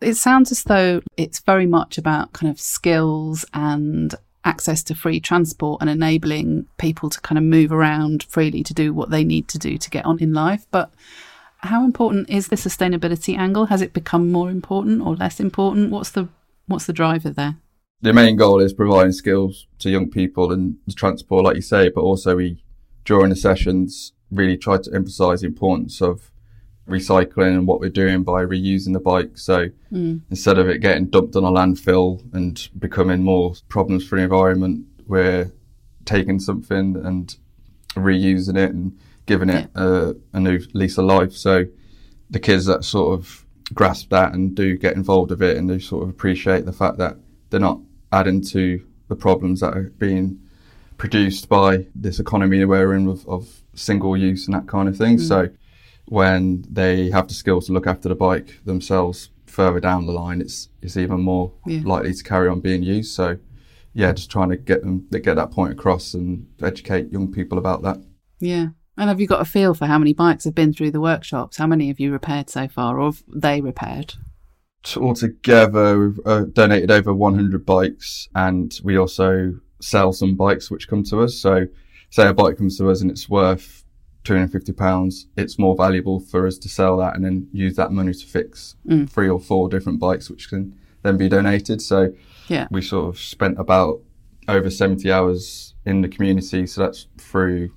It 0.00 0.14
sounds 0.14 0.52
as 0.52 0.62
though 0.62 1.00
it's 1.16 1.40
very 1.40 1.66
much 1.66 1.98
about 1.98 2.32
kind 2.32 2.50
of 2.50 2.60
skills 2.60 3.44
and 3.54 4.14
access 4.44 4.82
to 4.84 4.94
free 4.94 5.20
transport 5.20 5.80
and 5.80 5.88
enabling 5.88 6.66
people 6.78 7.08
to 7.10 7.20
kind 7.20 7.38
of 7.38 7.44
move 7.44 7.72
around 7.72 8.24
freely 8.24 8.62
to 8.62 8.74
do 8.74 8.92
what 8.92 9.10
they 9.10 9.24
need 9.24 9.48
to 9.48 9.58
do 9.58 9.78
to 9.78 9.90
get 9.90 10.04
on 10.04 10.18
in 10.18 10.32
life. 10.32 10.66
But 10.70 10.92
how 11.58 11.84
important 11.84 12.28
is 12.28 12.48
the 12.48 12.56
sustainability 12.56 13.36
angle? 13.36 13.66
Has 13.66 13.80
it 13.80 13.94
become 13.94 14.30
more 14.30 14.50
important 14.50 15.00
or 15.00 15.16
less 15.16 15.40
important? 15.40 15.90
What's 15.90 16.10
the 16.10 16.28
what's 16.66 16.86
the 16.86 16.92
driver 16.92 17.30
there? 17.30 17.56
The 18.02 18.12
main 18.12 18.36
goal 18.36 18.60
is 18.60 18.74
providing 18.74 19.12
skills 19.12 19.66
to 19.78 19.88
young 19.88 20.10
people 20.10 20.52
and 20.52 20.76
transport, 20.94 21.44
like 21.44 21.56
you 21.56 21.62
say, 21.62 21.88
but 21.88 22.02
also 22.02 22.36
we, 22.36 22.62
during 23.04 23.30
the 23.30 23.36
sessions, 23.36 24.12
really 24.30 24.58
try 24.58 24.76
to 24.76 24.94
emphasize 24.94 25.40
the 25.40 25.46
importance 25.46 26.02
of 26.02 26.30
recycling 26.88 27.54
and 27.54 27.66
what 27.66 27.80
we're 27.80 27.90
doing 27.90 28.22
by 28.22 28.44
reusing 28.44 28.92
the 28.92 29.00
bike. 29.00 29.38
So 29.38 29.68
mm. 29.92 30.20
instead 30.30 30.58
of 30.58 30.68
it 30.68 30.78
getting 30.78 31.06
dumped 31.06 31.36
on 31.36 31.44
a 31.44 31.50
landfill 31.50 32.22
and 32.34 32.68
becoming 32.78 33.22
more 33.22 33.54
problems 33.68 34.06
for 34.06 34.16
the 34.16 34.22
environment, 34.22 34.86
we're 35.06 35.52
taking 36.04 36.38
something 36.38 36.96
and 36.96 37.36
reusing 37.94 38.56
it 38.56 38.72
and 38.72 38.98
giving 39.26 39.48
it 39.48 39.70
a, 39.74 40.14
a 40.32 40.40
new 40.40 40.60
lease 40.74 40.98
of 40.98 41.06
life. 41.06 41.32
So 41.32 41.64
the 42.30 42.40
kids 42.40 42.66
that 42.66 42.84
sort 42.84 43.18
of 43.18 43.46
grasp 43.72 44.10
that 44.10 44.34
and 44.34 44.54
do 44.54 44.76
get 44.76 44.94
involved 44.94 45.30
with 45.30 45.42
it 45.42 45.56
and 45.56 45.70
they 45.70 45.78
sort 45.78 46.02
of 46.02 46.10
appreciate 46.10 46.66
the 46.66 46.72
fact 46.72 46.98
that 46.98 47.16
they're 47.48 47.60
not 47.60 47.80
adding 48.12 48.42
to 48.42 48.84
the 49.08 49.16
problems 49.16 49.60
that 49.60 49.76
are 49.76 49.92
being 49.98 50.40
produced 50.98 51.48
by 51.48 51.86
this 51.94 52.20
economy 52.20 52.64
we're 52.64 52.94
in 52.94 53.08
of, 53.08 53.26
of 53.26 53.62
single 53.74 54.16
use 54.16 54.46
and 54.46 54.54
that 54.54 54.66
kind 54.66 54.88
of 54.88 54.96
thing. 54.96 55.16
Mm. 55.16 55.28
So 55.28 55.48
when 56.06 56.64
they 56.70 57.10
have 57.10 57.28
the 57.28 57.34
skills 57.34 57.66
to 57.66 57.72
look 57.72 57.86
after 57.86 58.08
the 58.08 58.14
bike 58.14 58.60
themselves 58.64 59.30
further 59.46 59.80
down 59.80 60.06
the 60.06 60.12
line, 60.12 60.40
it's 60.40 60.68
it's 60.82 60.96
even 60.96 61.20
more 61.20 61.52
Yeah. 61.66 61.80
likely 61.84 62.12
to 62.14 62.22
carry 62.24 62.48
on 62.48 62.60
being 62.60 62.82
used. 62.82 63.14
So 63.14 63.38
yeah, 63.92 64.12
just 64.12 64.30
trying 64.30 64.50
to 64.50 64.56
get 64.56 64.82
them 64.82 65.06
get 65.10 65.36
that 65.36 65.50
point 65.52 65.72
across 65.72 66.14
and 66.14 66.46
educate 66.62 67.12
young 67.12 67.30
people 67.32 67.58
about 67.58 67.82
that. 67.82 67.98
Yeah. 68.40 68.68
And 68.96 69.08
have 69.08 69.20
you 69.20 69.26
got 69.26 69.40
a 69.40 69.44
feel 69.44 69.74
for 69.74 69.86
how 69.86 69.98
many 69.98 70.12
bikes 70.14 70.44
have 70.44 70.54
been 70.54 70.72
through 70.72 70.92
the 70.92 71.00
workshops? 71.00 71.56
How 71.56 71.66
many 71.66 71.88
have 71.88 71.98
you 71.98 72.12
repaired 72.12 72.48
so 72.48 72.68
far, 72.68 73.00
or 73.00 73.06
have 73.06 73.22
they 73.34 73.60
repaired? 73.60 74.14
Altogether, 74.96 75.98
we've 75.98 76.20
uh, 76.26 76.44
donated 76.52 76.90
over 76.90 77.12
100 77.12 77.64
bikes, 77.66 78.28
and 78.34 78.78
we 78.84 78.96
also 78.96 79.54
sell 79.80 80.12
some 80.12 80.36
bikes 80.36 80.70
which 80.70 80.88
come 80.88 81.02
to 81.04 81.22
us. 81.22 81.34
So, 81.36 81.66
say 82.10 82.28
a 82.28 82.34
bike 82.34 82.58
comes 82.58 82.78
to 82.78 82.90
us 82.90 83.00
and 83.02 83.10
it's 83.10 83.28
worth 83.28 83.83
250 84.24 84.72
pounds, 84.72 85.26
it's 85.36 85.58
more 85.58 85.76
valuable 85.76 86.18
for 86.20 86.46
us 86.46 86.58
to 86.58 86.68
sell 86.68 86.96
that 86.96 87.14
and 87.14 87.24
then 87.24 87.48
use 87.52 87.76
that 87.76 87.92
money 87.92 88.12
to 88.12 88.26
fix 88.26 88.74
Mm. 88.88 89.08
three 89.08 89.28
or 89.28 89.38
four 89.38 89.68
different 89.68 90.00
bikes, 90.00 90.30
which 90.30 90.48
can 90.48 90.74
then 91.02 91.16
be 91.16 91.28
donated. 91.28 91.80
So, 91.82 92.12
Yeah. 92.48 92.66
we 92.70 92.80
sort 92.82 93.08
of 93.08 93.18
spent 93.18 93.58
about 93.58 94.00
over 94.48 94.70
70 94.70 95.10
hours 95.12 95.74
in 95.86 96.00
the 96.00 96.08
community. 96.08 96.66
So 96.66 96.80
that's 96.82 97.06
through 97.18 97.70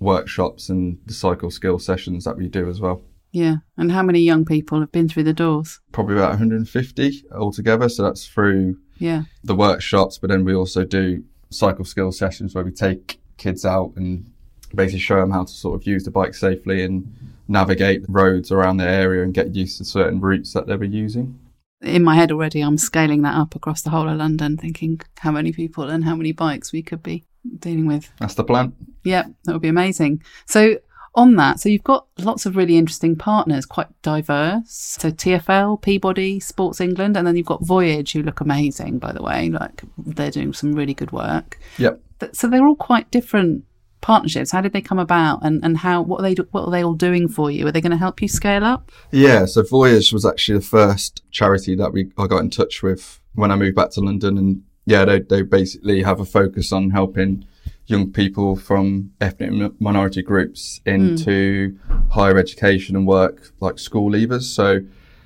workshops 0.00 0.68
and 0.68 0.98
the 1.06 1.14
cycle 1.14 1.50
skill 1.50 1.78
sessions 1.78 2.24
that 2.24 2.36
we 2.36 2.48
do 2.48 2.68
as 2.68 2.80
well. 2.80 3.02
Yeah. 3.32 3.56
And 3.76 3.90
how 3.90 4.02
many 4.02 4.20
young 4.20 4.44
people 4.44 4.80
have 4.80 4.92
been 4.92 5.08
through 5.08 5.24
the 5.24 5.32
doors? 5.32 5.80
Probably 5.92 6.14
about 6.16 6.30
150 6.32 7.24
altogether. 7.32 7.88
So 7.88 8.02
that's 8.04 8.26
through 8.26 8.76
Yeah. 8.98 9.24
the 9.42 9.54
workshops, 9.54 10.18
but 10.18 10.30
then 10.30 10.44
we 10.44 10.54
also 10.54 10.84
do 10.84 11.24
cycle 11.50 11.84
skill 11.84 12.12
sessions 12.12 12.54
where 12.54 12.64
we 12.64 12.70
take 12.70 13.20
kids 13.36 13.64
out 13.64 13.92
and 13.96 14.26
basically 14.74 15.00
show 15.00 15.20
them 15.20 15.30
how 15.30 15.44
to 15.44 15.52
sort 15.52 15.80
of 15.80 15.86
use 15.86 16.04
the 16.04 16.10
bike 16.10 16.34
safely 16.34 16.82
and 16.82 17.06
navigate 17.48 18.04
roads 18.08 18.50
around 18.50 18.78
their 18.78 18.88
area 18.88 19.22
and 19.22 19.34
get 19.34 19.54
used 19.54 19.78
to 19.78 19.84
certain 19.84 20.20
routes 20.20 20.52
that 20.52 20.66
they 20.66 20.76
were 20.76 20.84
using. 20.84 21.38
In 21.82 22.02
my 22.02 22.14
head 22.14 22.32
already, 22.32 22.62
I'm 22.62 22.78
scaling 22.78 23.22
that 23.22 23.34
up 23.34 23.54
across 23.54 23.82
the 23.82 23.90
whole 23.90 24.08
of 24.08 24.16
London, 24.16 24.56
thinking 24.56 25.00
how 25.18 25.30
many 25.30 25.52
people 25.52 25.84
and 25.90 26.04
how 26.04 26.14
many 26.14 26.32
bikes 26.32 26.72
we 26.72 26.82
could 26.82 27.02
be 27.02 27.24
dealing 27.58 27.86
with. 27.86 28.10
That's 28.18 28.34
the 28.34 28.44
plan. 28.44 28.74
Yeah, 29.04 29.24
that 29.44 29.52
would 29.52 29.62
be 29.62 29.68
amazing. 29.68 30.22
So, 30.46 30.78
on 31.14 31.36
that, 31.36 31.60
so 31.60 31.68
you've 31.68 31.84
got 31.84 32.06
lots 32.18 32.46
of 32.46 32.56
really 32.56 32.78
interesting 32.78 33.16
partners, 33.16 33.66
quite 33.66 33.88
diverse. 34.02 34.70
So, 34.98 35.10
TFL, 35.10 35.82
Peabody, 35.82 36.40
Sports 36.40 36.80
England, 36.80 37.18
and 37.18 37.26
then 37.26 37.36
you've 37.36 37.46
got 37.46 37.64
Voyage, 37.66 38.12
who 38.12 38.22
look 38.22 38.40
amazing, 38.40 38.98
by 38.98 39.12
the 39.12 39.22
way. 39.22 39.50
Like, 39.50 39.82
they're 39.98 40.30
doing 40.30 40.54
some 40.54 40.72
really 40.72 40.94
good 40.94 41.12
work. 41.12 41.58
Yep. 41.76 42.00
So, 42.32 42.48
they're 42.48 42.66
all 42.66 42.76
quite 42.76 43.10
different 43.10 43.64
partnerships. 44.04 44.50
How 44.50 44.60
did 44.60 44.74
they 44.74 44.82
come 44.82 44.98
about, 44.98 45.40
and, 45.42 45.64
and 45.64 45.78
how 45.78 46.02
what 46.02 46.20
are 46.20 46.22
they 46.22 46.34
do- 46.34 46.46
what 46.50 46.66
are 46.66 46.70
they 46.70 46.84
all 46.84 46.92
doing 46.94 47.26
for 47.26 47.50
you? 47.50 47.66
Are 47.66 47.72
they 47.72 47.80
going 47.80 47.90
to 47.90 47.96
help 47.96 48.20
you 48.20 48.28
scale 48.28 48.62
up? 48.62 48.92
Yeah, 49.10 49.46
so 49.46 49.62
Voyage 49.62 50.12
was 50.12 50.26
actually 50.26 50.58
the 50.58 50.64
first 50.64 51.22
charity 51.30 51.74
that 51.76 51.92
we 51.92 52.10
I 52.18 52.26
got 52.26 52.42
in 52.42 52.50
touch 52.50 52.82
with 52.82 53.20
when 53.34 53.50
I 53.50 53.56
moved 53.56 53.74
back 53.74 53.90
to 53.92 54.00
London, 54.00 54.36
and 54.36 54.62
yeah, 54.84 55.06
they 55.06 55.20
they 55.20 55.40
basically 55.40 56.02
have 56.02 56.20
a 56.20 56.26
focus 56.26 56.70
on 56.70 56.90
helping 56.90 57.46
young 57.86 58.12
people 58.12 58.56
from 58.56 59.10
ethnic 59.22 59.80
minority 59.80 60.22
groups 60.22 60.80
into 60.84 61.70
hmm. 61.88 62.08
higher 62.10 62.36
education 62.36 62.96
and 62.96 63.06
work, 63.06 63.52
like 63.60 63.78
school 63.78 64.10
leavers. 64.10 64.42
So 64.42 64.80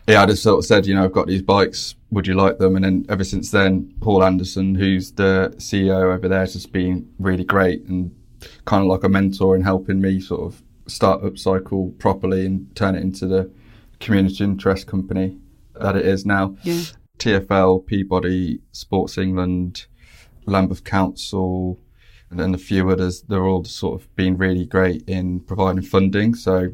yeah, 0.07 0.23
I 0.23 0.27
just 0.27 0.43
sort 0.45 0.59
of 0.59 0.65
said, 0.65 0.87
you 0.87 0.95
know, 0.95 1.05
I've 1.05 1.13
got 1.13 1.27
these 1.27 1.43
bikes. 1.43 1.97
Would 2.11 2.27
you 2.27 2.35
like 2.35 2.59
them? 2.59 2.77
And 2.77 2.85
then 2.85 3.07
ever 3.09 3.25
since 3.25 3.51
then, 3.51 3.93
Paul 4.01 4.25
Anderson, 4.25 4.75
who's 4.75 5.13
the 5.13 5.53
CEO 5.59 6.15
over 6.15 6.29
there, 6.29 6.41
has 6.41 6.55
just 6.55 6.73
been 6.73 7.13
really 7.19 7.45
great 7.45 7.83
and 7.85 8.15
kind 8.69 8.83
of 8.83 8.89
like 8.89 9.03
a 9.03 9.09
mentor 9.09 9.57
in 9.57 9.63
helping 9.63 9.99
me 9.99 10.21
sort 10.21 10.43
of 10.43 10.63
start 10.87 11.23
Upcycle 11.23 11.99
properly 11.99 12.45
and 12.45 12.77
turn 12.77 12.95
it 12.95 13.03
into 13.03 13.27
the 13.27 13.51
community 13.99 14.45
interest 14.45 14.87
company 14.87 15.39
that 15.81 15.97
it 15.97 16.05
is 16.05 16.27
now. 16.27 16.55
Yeah. 16.65 16.83
TFL, 17.17 17.87
Peabody, 17.87 18.61
Sports 18.73 19.17
England, 19.17 19.87
Lambeth 20.45 20.85
Council, 20.85 21.81
and 22.29 22.39
then 22.39 22.55
a 22.55 22.59
few 22.59 22.91
others. 22.91 23.23
They're 23.23 23.47
all 23.47 23.65
sort 23.65 24.03
of 24.03 24.15
been 24.17 24.37
really 24.37 24.67
great 24.67 25.03
in 25.09 25.41
providing 25.41 25.83
funding. 25.83 26.35
So 26.35 26.69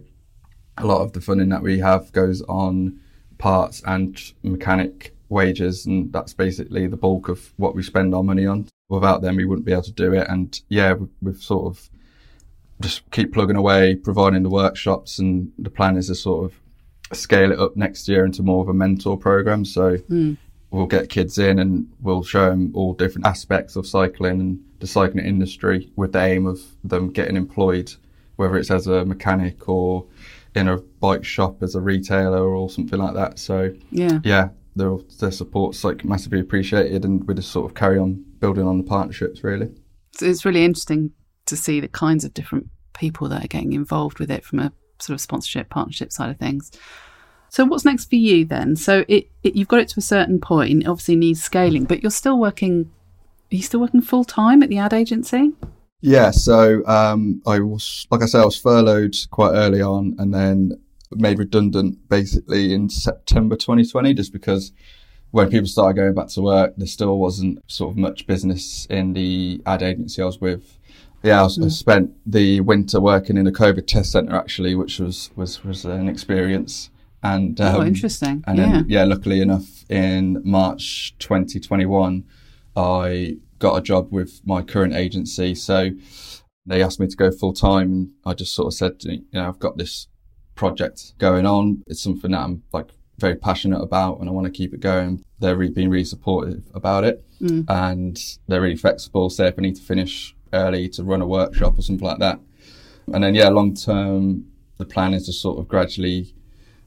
a 0.77 0.85
lot 0.85 1.01
of 1.03 1.13
the 1.13 1.21
funding 1.21 1.51
that 1.51 1.63
we 1.63 1.79
have 1.79 2.11
goes 2.11 2.43
on 2.43 2.99
parts 3.39 3.83
and 3.87 4.21
mechanic 4.43 5.15
wages, 5.29 5.87
and 5.87 6.13
that's 6.13 6.35
basically 6.35 6.89
the 6.89 6.97
bulk 6.97 7.29
of 7.29 7.53
what 7.57 7.77
we 7.77 7.85
spend 7.85 8.17
our 8.17 8.25
money 8.25 8.47
on. 8.47 8.67
Without 8.89 9.23
them, 9.23 9.37
we 9.37 9.45
wouldn't 9.45 9.67
be 9.67 9.73
able 9.73 9.83
to 9.83 9.93
do 9.93 10.13
it. 10.13 10.27
And 10.29 10.61
yeah, 10.69 10.93
we- 10.95 11.09
we've 11.23 11.43
sort 11.43 11.67
of 11.67 11.91
just 12.81 13.09
keep 13.11 13.33
plugging 13.33 13.57
away, 13.57 13.95
providing 13.95 14.43
the 14.43 14.51
workshops, 14.51 15.19
and 15.19 15.53
the 15.59 15.71
plan 15.71 15.97
is 15.97 16.09
to 16.09 16.15
sort 16.15 16.45
of 16.45 17.17
scale 17.17 17.53
it 17.53 17.59
up 17.59 17.77
next 17.77 18.09
year 18.09 18.25
into 18.25 18.43
more 18.43 18.63
of 18.63 18.69
a 18.69 18.75
mentor 18.75 19.17
program. 19.17 19.65
So 19.65 19.97
hmm. 19.97 20.35
we'll 20.71 20.87
get 20.87 21.09
kids 21.09 21.39
in 21.39 21.59
and 21.59 21.87
we'll 22.03 22.25
show 22.25 22.51
them 22.51 22.73
all 22.75 22.93
different 22.93 23.27
aspects 23.27 23.77
of 23.77 23.87
cycling 23.87 24.41
and 24.41 24.65
the 24.81 24.87
cycling 24.87 25.25
industry 25.25 25.91
with 25.97 26.13
the 26.13 26.21
aim 26.23 26.47
of 26.47 26.61
them 26.83 27.11
getting 27.11 27.37
employed, 27.37 27.93
whether 28.37 28.57
it's 28.57 28.71
as 28.71 28.87
a 28.87 29.05
mechanic 29.05 29.67
or 29.69 30.05
in 30.55 30.69
a 30.69 30.77
bike 31.01 31.25
shop 31.25 31.63
as 31.63 31.75
a 31.75 31.81
retailer 31.81 32.55
or 32.55 32.69
something 32.69 32.99
like 32.99 33.15
that. 33.15 33.39
So 33.39 33.73
Yeah. 33.91 34.21
yeah, 34.25 34.49
their 34.77 34.99
their 35.21 35.31
support's 35.31 35.85
like 35.85 36.05
massively 36.05 36.41
appreciated, 36.41 37.05
and 37.05 37.27
we 37.27 37.35
just 37.35 37.51
sort 37.51 37.71
of 37.71 37.75
carry 37.75 37.99
on 37.99 38.25
building 38.45 38.67
on 38.67 38.77
the 38.77 38.85
partnerships 38.85 39.43
really. 39.43 39.71
So 40.13 40.27
it's 40.27 40.45
really 40.45 40.67
interesting 40.67 41.13
to 41.47 41.57
see 41.57 41.81
the 41.81 41.89
kinds 41.89 42.25
of 42.25 42.35
different 42.35 42.69
people 42.93 43.27
that 43.31 43.43
are 43.43 43.49
getting 43.49 43.73
involved 43.73 44.19
with 44.19 44.31
it 44.31 44.45
from 44.45 44.59
a 44.59 44.71
sort 45.01 45.15
of 45.15 45.23
sponsorship 45.23 45.71
partnership 45.71 46.13
side 46.13 46.29
of 46.29 46.37
things. 46.37 46.71
So 47.49 47.65
what's 47.65 47.87
next 47.87 48.11
for 48.11 48.17
you 48.17 48.45
then? 48.45 48.77
So 48.77 49.07
it, 49.09 49.31
it 49.43 49.57
you've 49.57 49.69
got 49.69 49.81
it 49.81 49.89
to 49.89 49.99
a 49.99 50.03
certain 50.03 50.41
point. 50.41 50.83
It 50.83 50.87
obviously 50.87 51.17
needs 51.17 51.43
scaling, 51.43 51.85
but 51.85 52.03
you're 52.03 52.11
still 52.11 52.39
working. 52.39 52.91
Are 53.51 53.57
you 53.57 53.63
still 53.63 53.81
working 53.81 54.03
full 54.03 54.25
time 54.25 54.63
at 54.63 54.69
the 54.69 54.77
ad 54.77 54.93
agency? 54.93 55.53
Yeah, 56.03 56.31
so 56.33 56.85
um, 56.87 57.41
I 57.47 57.61
was, 57.61 58.07
like 58.11 58.23
I 58.23 58.27
said, 58.27 58.43
I 58.43 58.45
was 58.45 58.59
furloughed 58.59 59.15
quite 59.31 59.53
early 59.53 59.81
on 59.81 60.17
and 60.19 60.35
then 60.35 60.79
made 61.13 61.39
redundant 61.39 62.11
basically 62.11 62.75
in 62.75 62.91
September 62.91 63.57
2020, 63.57 64.13
just 64.13 64.35
because 64.35 64.71
when 65.35 65.51
people 65.51 65.67
started 65.67 65.97
going 65.97 66.15
back 66.15 66.29
to 66.29 66.41
work, 66.41 66.75
there 66.77 66.87
still 66.87 67.19
wasn't 67.19 67.59
sort 67.69 67.91
of 67.91 67.97
much 67.97 68.25
business 68.25 68.87
in 68.89 69.15
the 69.15 69.61
ad 69.67 69.83
agency 69.83 70.23
I 70.23 70.27
was 70.27 70.41
with. 70.41 70.79
Yeah, 71.25 71.41
I, 71.41 71.43
was, 71.43 71.59
I 71.61 71.67
spent 71.69 72.13
the 72.25 72.61
winter 72.61 73.01
working 73.01 73.37
in 73.37 73.45
a 73.49 73.51
COVID 73.51 73.85
test 73.89 74.13
centre 74.13 74.37
actually, 74.37 74.77
which 74.77 75.01
was 75.01 75.31
was 75.35 75.65
was 75.65 75.85
an 75.85 76.09
experience. 76.09 76.91
And 77.21 77.61
oh, 77.61 77.81
um, 77.81 77.87
interesting. 77.89 78.45
and 78.47 78.59
yeah. 78.59 78.65
then, 78.65 78.85
yeah, 78.87 79.05
luckily 79.05 79.41
enough, 79.41 79.85
in 79.91 80.41
March 80.45 81.17
2021, 81.19 82.23
I 82.77 83.39
got 83.59 83.77
a 83.77 83.81
job 83.81 84.13
with 84.13 84.41
my 84.45 84.63
current 84.63 84.95
agency. 84.95 85.57
So 85.57 85.91
they 86.65 86.81
asked 86.81 87.01
me 87.01 87.09
to 87.09 87.17
go 87.17 87.33
full 87.33 87.55
time. 87.55 87.93
And 87.93 88.11
I 88.25 88.35
just 88.35 88.55
sort 88.55 88.69
of 88.69 88.75
said, 88.75 89.03
you 89.03 89.25
know, 89.33 89.49
I've 89.49 89.59
got 89.59 89.79
this 89.79 90.07
project 90.55 91.15
going 91.19 91.45
on. 91.45 91.83
It's 91.89 92.03
something 92.03 92.31
that 92.31 92.41
I'm 92.41 92.63
like 92.73 92.91
very 93.19 93.37
passionate 93.37 93.81
about 93.81 94.21
and 94.21 94.29
I 94.29 94.33
want 94.33 94.47
to 94.47 94.51
keep 94.53 94.75
it 94.75 94.81
going. 94.81 95.25
They're 95.39 95.57
really, 95.57 95.73
being 95.73 95.91
really 95.91 96.05
supportive 96.05 96.63
about 96.75 97.05
it 97.05 97.25
mm. 97.41 97.65
and 97.69 98.21
they're 98.49 98.61
really 98.61 98.77
flexible. 98.77 99.31
Say 99.31 99.49
if 99.49 99.55
I 99.59 99.63
need 99.63 99.77
to 99.77 99.83
finish 99.83 100.35
early 100.53 100.89
to 100.91 101.05
run 101.05 101.21
a 101.21 101.27
workshop 101.27 101.79
or 101.79 101.83
something 101.83 102.07
like 102.07 102.19
that. 102.19 102.41
And 103.13 103.23
then, 103.23 103.35
yeah, 103.35 103.49
long 103.49 103.75
term, 103.75 104.47
the 104.79 104.85
plan 104.85 105.15
is 105.15 105.27
to 105.27 105.33
sort 105.33 105.59
of 105.59 105.69
gradually 105.69 106.35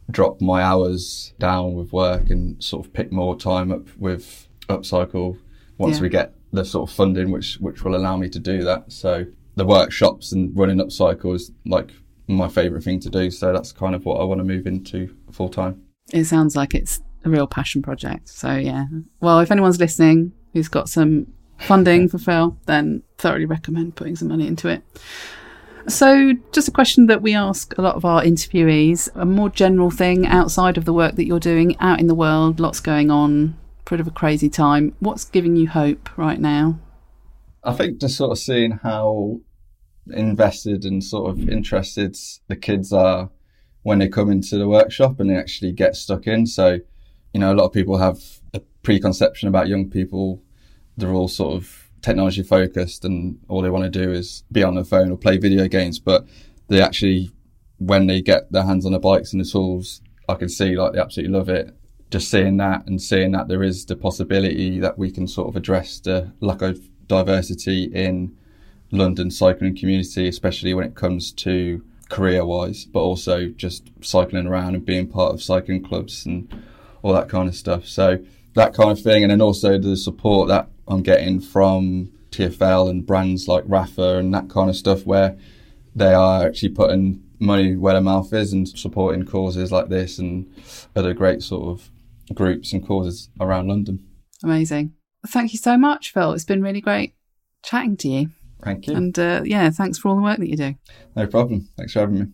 drop 0.09 0.41
my 0.41 0.61
hours 0.61 1.33
down 1.37 1.73
with 1.73 1.91
work 1.91 2.29
and 2.29 2.61
sort 2.63 2.85
of 2.85 2.93
pick 2.93 3.11
more 3.11 3.37
time 3.37 3.71
up 3.71 3.87
with 3.97 4.47
upcycle 4.69 5.37
once 5.77 5.97
Yeah. 5.97 6.03
we 6.03 6.09
get 6.09 6.33
the 6.53 6.63
sort 6.63 6.89
of 6.89 6.95
funding 6.95 7.29
which 7.29 7.55
which 7.59 7.83
will 7.83 7.95
allow 7.95 8.15
me 8.15 8.29
to 8.29 8.39
do 8.39 8.63
that 8.63 8.89
so 8.91 9.25
the 9.55 9.65
workshops 9.65 10.31
and 10.31 10.57
running 10.57 10.77
upcycle 10.77 11.35
is 11.35 11.51
like 11.65 11.91
my 12.27 12.47
favorite 12.47 12.83
thing 12.83 13.01
to 13.01 13.09
do 13.09 13.29
so 13.29 13.51
that's 13.51 13.73
kind 13.73 13.95
of 13.95 14.05
what 14.05 14.21
I 14.21 14.23
want 14.23 14.39
to 14.39 14.45
move 14.45 14.65
into 14.65 15.13
full 15.31 15.49
time 15.49 15.81
It 16.13 16.25
sounds 16.25 16.55
like 16.55 16.73
it's 16.73 17.01
a 17.25 17.29
real 17.29 17.47
passion 17.47 17.81
project. 17.81 18.29
So 18.29 18.55
yeah. 18.55 18.85
Well, 19.21 19.39
if 19.39 19.51
anyone's 19.51 19.79
listening 19.79 20.33
who's 20.53 20.67
got 20.67 20.89
some 20.89 21.27
funding 21.59 22.07
for 22.07 22.17
Phil, 22.17 22.57
then 22.65 23.03
thoroughly 23.17 23.45
recommend 23.45 23.95
putting 23.95 24.15
some 24.15 24.27
money 24.27 24.47
into 24.47 24.67
it. 24.67 24.83
So, 25.87 26.33
just 26.51 26.67
a 26.67 26.71
question 26.71 27.05
that 27.07 27.21
we 27.21 27.33
ask 27.33 27.77
a 27.77 27.81
lot 27.81 27.95
of 27.95 28.03
our 28.03 28.21
interviewees, 28.21 29.07
a 29.15 29.23
more 29.23 29.49
general 29.49 29.89
thing 29.89 30.27
outside 30.27 30.77
of 30.77 30.83
the 30.83 30.91
work 30.91 31.15
that 31.15 31.25
you're 31.25 31.39
doing 31.39 31.77
out 31.79 32.01
in 32.01 32.07
the 32.07 32.13
world, 32.13 32.59
lots 32.59 32.81
going 32.81 33.09
on, 33.09 33.55
bit 33.89 34.01
of 34.01 34.07
a 34.07 34.11
crazy 34.11 34.49
time. 34.49 34.93
What's 34.99 35.23
giving 35.23 35.55
you 35.55 35.69
hope 35.69 36.17
right 36.17 36.39
now? 36.39 36.77
I 37.63 37.73
think 37.73 38.01
just 38.01 38.17
sort 38.17 38.31
of 38.31 38.37
seeing 38.37 38.71
how 38.71 39.39
invested 40.07 40.83
and 40.83 41.01
sort 41.01 41.29
of 41.29 41.49
interested 41.49 42.17
the 42.47 42.55
kids 42.55 42.91
are 42.91 43.29
when 43.87 43.99
they 43.99 44.09
come 44.09 44.29
into 44.29 44.57
the 44.57 44.67
workshop 44.67 45.17
and 45.17 45.29
they 45.29 45.37
actually 45.37 45.71
get 45.71 45.95
stuck 45.95 46.27
in. 46.27 46.45
So, 46.45 46.81
you 47.33 47.39
know, 47.39 47.53
a 47.53 47.55
lot 47.55 47.67
of 47.67 47.71
people 47.71 47.97
have 47.97 48.19
a 48.53 48.59
preconception 48.83 49.47
about 49.47 49.69
young 49.69 49.89
people. 49.89 50.43
They're 50.97 51.13
all 51.13 51.29
sort 51.29 51.55
of 51.55 51.89
technology 52.01 52.43
focused 52.43 53.05
and 53.05 53.39
all 53.47 53.61
they 53.61 53.69
want 53.69 53.85
to 53.85 53.89
do 53.89 54.11
is 54.11 54.43
be 54.51 54.61
on 54.61 54.75
their 54.75 54.83
phone 54.83 55.09
or 55.09 55.17
play 55.17 55.37
video 55.37 55.69
games. 55.69 55.99
But 55.99 56.27
they 56.67 56.81
actually, 56.81 57.31
when 57.77 58.07
they 58.07 58.21
get 58.21 58.51
their 58.51 58.63
hands 58.63 58.85
on 58.85 58.91
the 58.91 58.99
bikes 58.99 59.31
and 59.31 59.39
the 59.39 59.49
tools, 59.49 60.01
I 60.27 60.33
can 60.35 60.49
see 60.49 60.75
like 60.75 60.91
they 60.91 60.99
absolutely 60.99 61.37
love 61.37 61.47
it. 61.47 61.73
just 62.09 62.29
seeing 62.29 62.57
that 62.57 62.85
and 62.87 63.01
seeing 63.01 63.31
that 63.31 63.47
there 63.47 63.63
is 63.63 63.85
the 63.85 63.95
possibility 63.95 64.81
that 64.81 64.97
we 64.97 65.11
can 65.11 65.29
sort 65.29 65.47
of 65.47 65.55
address 65.55 66.01
the 66.01 66.33
lack 66.41 66.61
of 66.61 66.77
diversity 67.07 67.85
in 67.85 68.35
London 68.91 69.31
cycling 69.31 69.77
community, 69.77 70.27
especially 70.27 70.73
when 70.73 70.85
it 70.85 70.95
comes 70.95 71.31
to 71.31 71.81
career 72.09 72.45
wise, 72.45 72.85
but 72.85 73.01
also 73.01 73.47
just 73.47 73.89
cycling 74.01 74.47
around 74.47 74.75
and 74.75 74.85
being 74.85 75.07
part 75.07 75.33
of 75.33 75.41
cycling 75.41 75.83
clubs 75.83 76.25
and 76.25 76.47
all 77.01 77.13
that 77.13 77.29
kind 77.29 77.47
of 77.47 77.55
stuff. 77.55 77.85
So 77.85 78.19
that 78.55 78.73
kind 78.73 78.91
of 78.91 79.01
thing, 79.01 79.23
and 79.23 79.31
then 79.31 79.41
also 79.41 79.77
the 79.77 79.95
support 79.95 80.47
that 80.49 80.69
I'm 80.87 81.03
getting 81.03 81.39
from 81.39 82.11
TFL 82.31 82.89
and 82.89 83.05
brands 83.05 83.47
like 83.47 83.63
Rapha 83.65 84.19
and 84.19 84.33
that 84.33 84.49
kind 84.49 84.69
of 84.69 84.75
stuff, 84.75 85.05
where 85.05 85.37
they 85.95 86.13
are 86.13 86.45
actually 86.45 86.69
putting 86.69 87.23
money 87.39 87.75
where 87.75 87.93
their 87.93 88.01
mouth 88.01 88.33
is 88.33 88.53
and 88.53 88.67
supporting 88.67 89.25
causes 89.25 89.71
like 89.71 89.89
this 89.89 90.17
and 90.17 90.51
other 90.95 91.13
great 91.13 91.43
sort 91.43 91.67
of 91.67 91.89
groups 92.33 92.73
and 92.73 92.85
causes 92.85 93.29
around 93.39 93.67
London. 93.67 94.05
Amazing. 94.43 94.93
Thank 95.27 95.53
you 95.53 95.59
so 95.59 95.77
much, 95.77 96.13
Phil. 96.13 96.33
It's 96.33 96.45
been 96.45 96.61
really 96.61 96.81
great 96.81 97.15
chatting 97.63 97.97
to 97.97 98.07
you. 98.07 98.29
Thank 98.63 98.87
you. 98.87 98.95
And 98.95 99.17
uh, 99.17 99.41
yeah, 99.45 99.69
thanks 99.69 99.97
for 99.97 100.09
all 100.09 100.15
the 100.15 100.21
work 100.21 100.39
that 100.39 100.49
you 100.49 100.57
do. 100.57 100.75
No 101.15 101.27
problem. 101.27 101.69
Thanks 101.77 101.93
for 101.93 101.99
having 101.99 102.19
me. 102.19 102.25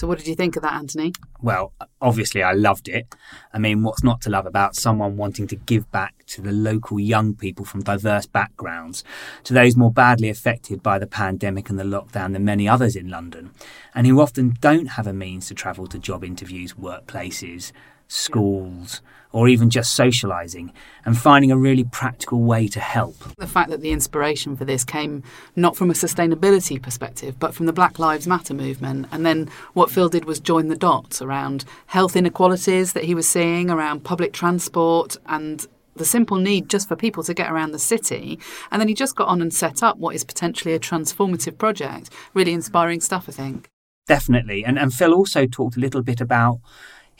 So, 0.00 0.06
what 0.06 0.16
did 0.16 0.28
you 0.28 0.34
think 0.34 0.56
of 0.56 0.62
that, 0.62 0.72
Antony? 0.72 1.12
Well, 1.42 1.74
obviously, 2.00 2.42
I 2.42 2.52
loved 2.52 2.88
it. 2.88 3.14
I 3.52 3.58
mean, 3.58 3.82
what's 3.82 4.02
not 4.02 4.22
to 4.22 4.30
love 4.30 4.46
about 4.46 4.74
someone 4.74 5.18
wanting 5.18 5.46
to 5.48 5.56
give 5.56 5.92
back 5.92 6.24
to 6.28 6.40
the 6.40 6.52
local 6.52 6.98
young 6.98 7.34
people 7.34 7.66
from 7.66 7.82
diverse 7.82 8.24
backgrounds, 8.24 9.04
to 9.44 9.52
those 9.52 9.76
more 9.76 9.92
badly 9.92 10.30
affected 10.30 10.82
by 10.82 10.98
the 10.98 11.06
pandemic 11.06 11.68
and 11.68 11.78
the 11.78 11.84
lockdown 11.84 12.32
than 12.32 12.46
many 12.46 12.66
others 12.66 12.96
in 12.96 13.10
London, 13.10 13.50
and 13.94 14.06
who 14.06 14.22
often 14.22 14.56
don't 14.62 14.86
have 14.86 15.06
a 15.06 15.12
means 15.12 15.48
to 15.48 15.54
travel 15.54 15.86
to 15.88 15.98
job 15.98 16.24
interviews, 16.24 16.72
workplaces, 16.72 17.70
schools, 18.10 19.00
or 19.32 19.48
even 19.48 19.70
just 19.70 19.96
socialising, 19.96 20.72
and 21.04 21.16
finding 21.16 21.52
a 21.52 21.56
really 21.56 21.84
practical 21.84 22.40
way 22.42 22.66
to 22.66 22.80
help. 22.80 23.16
The 23.36 23.46
fact 23.46 23.70
that 23.70 23.80
the 23.80 23.92
inspiration 23.92 24.56
for 24.56 24.64
this 24.64 24.84
came 24.84 25.22
not 25.54 25.76
from 25.76 25.90
a 25.90 25.94
sustainability 25.94 26.82
perspective, 26.82 27.38
but 27.38 27.54
from 27.54 27.66
the 27.66 27.72
Black 27.72 27.98
Lives 27.98 28.26
Matter 28.26 28.54
movement. 28.54 29.06
And 29.12 29.24
then 29.24 29.48
what 29.74 29.90
Phil 29.90 30.08
did 30.08 30.24
was 30.24 30.40
join 30.40 30.68
the 30.68 30.76
dots 30.76 31.22
around 31.22 31.64
health 31.86 32.16
inequalities 32.16 32.92
that 32.94 33.04
he 33.04 33.14
was 33.14 33.28
seeing, 33.28 33.70
around 33.70 34.02
public 34.02 34.32
transport, 34.32 35.16
and 35.26 35.66
the 35.94 36.04
simple 36.04 36.38
need 36.38 36.68
just 36.68 36.88
for 36.88 36.96
people 36.96 37.22
to 37.22 37.34
get 37.34 37.50
around 37.50 37.70
the 37.70 37.78
city. 37.78 38.40
And 38.72 38.80
then 38.80 38.88
he 38.88 38.94
just 38.94 39.14
got 39.14 39.28
on 39.28 39.40
and 39.40 39.54
set 39.54 39.82
up 39.82 39.98
what 39.98 40.14
is 40.16 40.24
potentially 40.24 40.74
a 40.74 40.80
transformative 40.80 41.56
project. 41.58 42.10
Really 42.34 42.52
inspiring 42.52 43.00
stuff, 43.00 43.28
I 43.28 43.32
think. 43.32 43.68
Definitely. 44.06 44.64
And, 44.64 44.76
and 44.76 44.92
Phil 44.92 45.14
also 45.14 45.46
talked 45.46 45.76
a 45.76 45.80
little 45.80 46.02
bit 46.02 46.20
about 46.20 46.60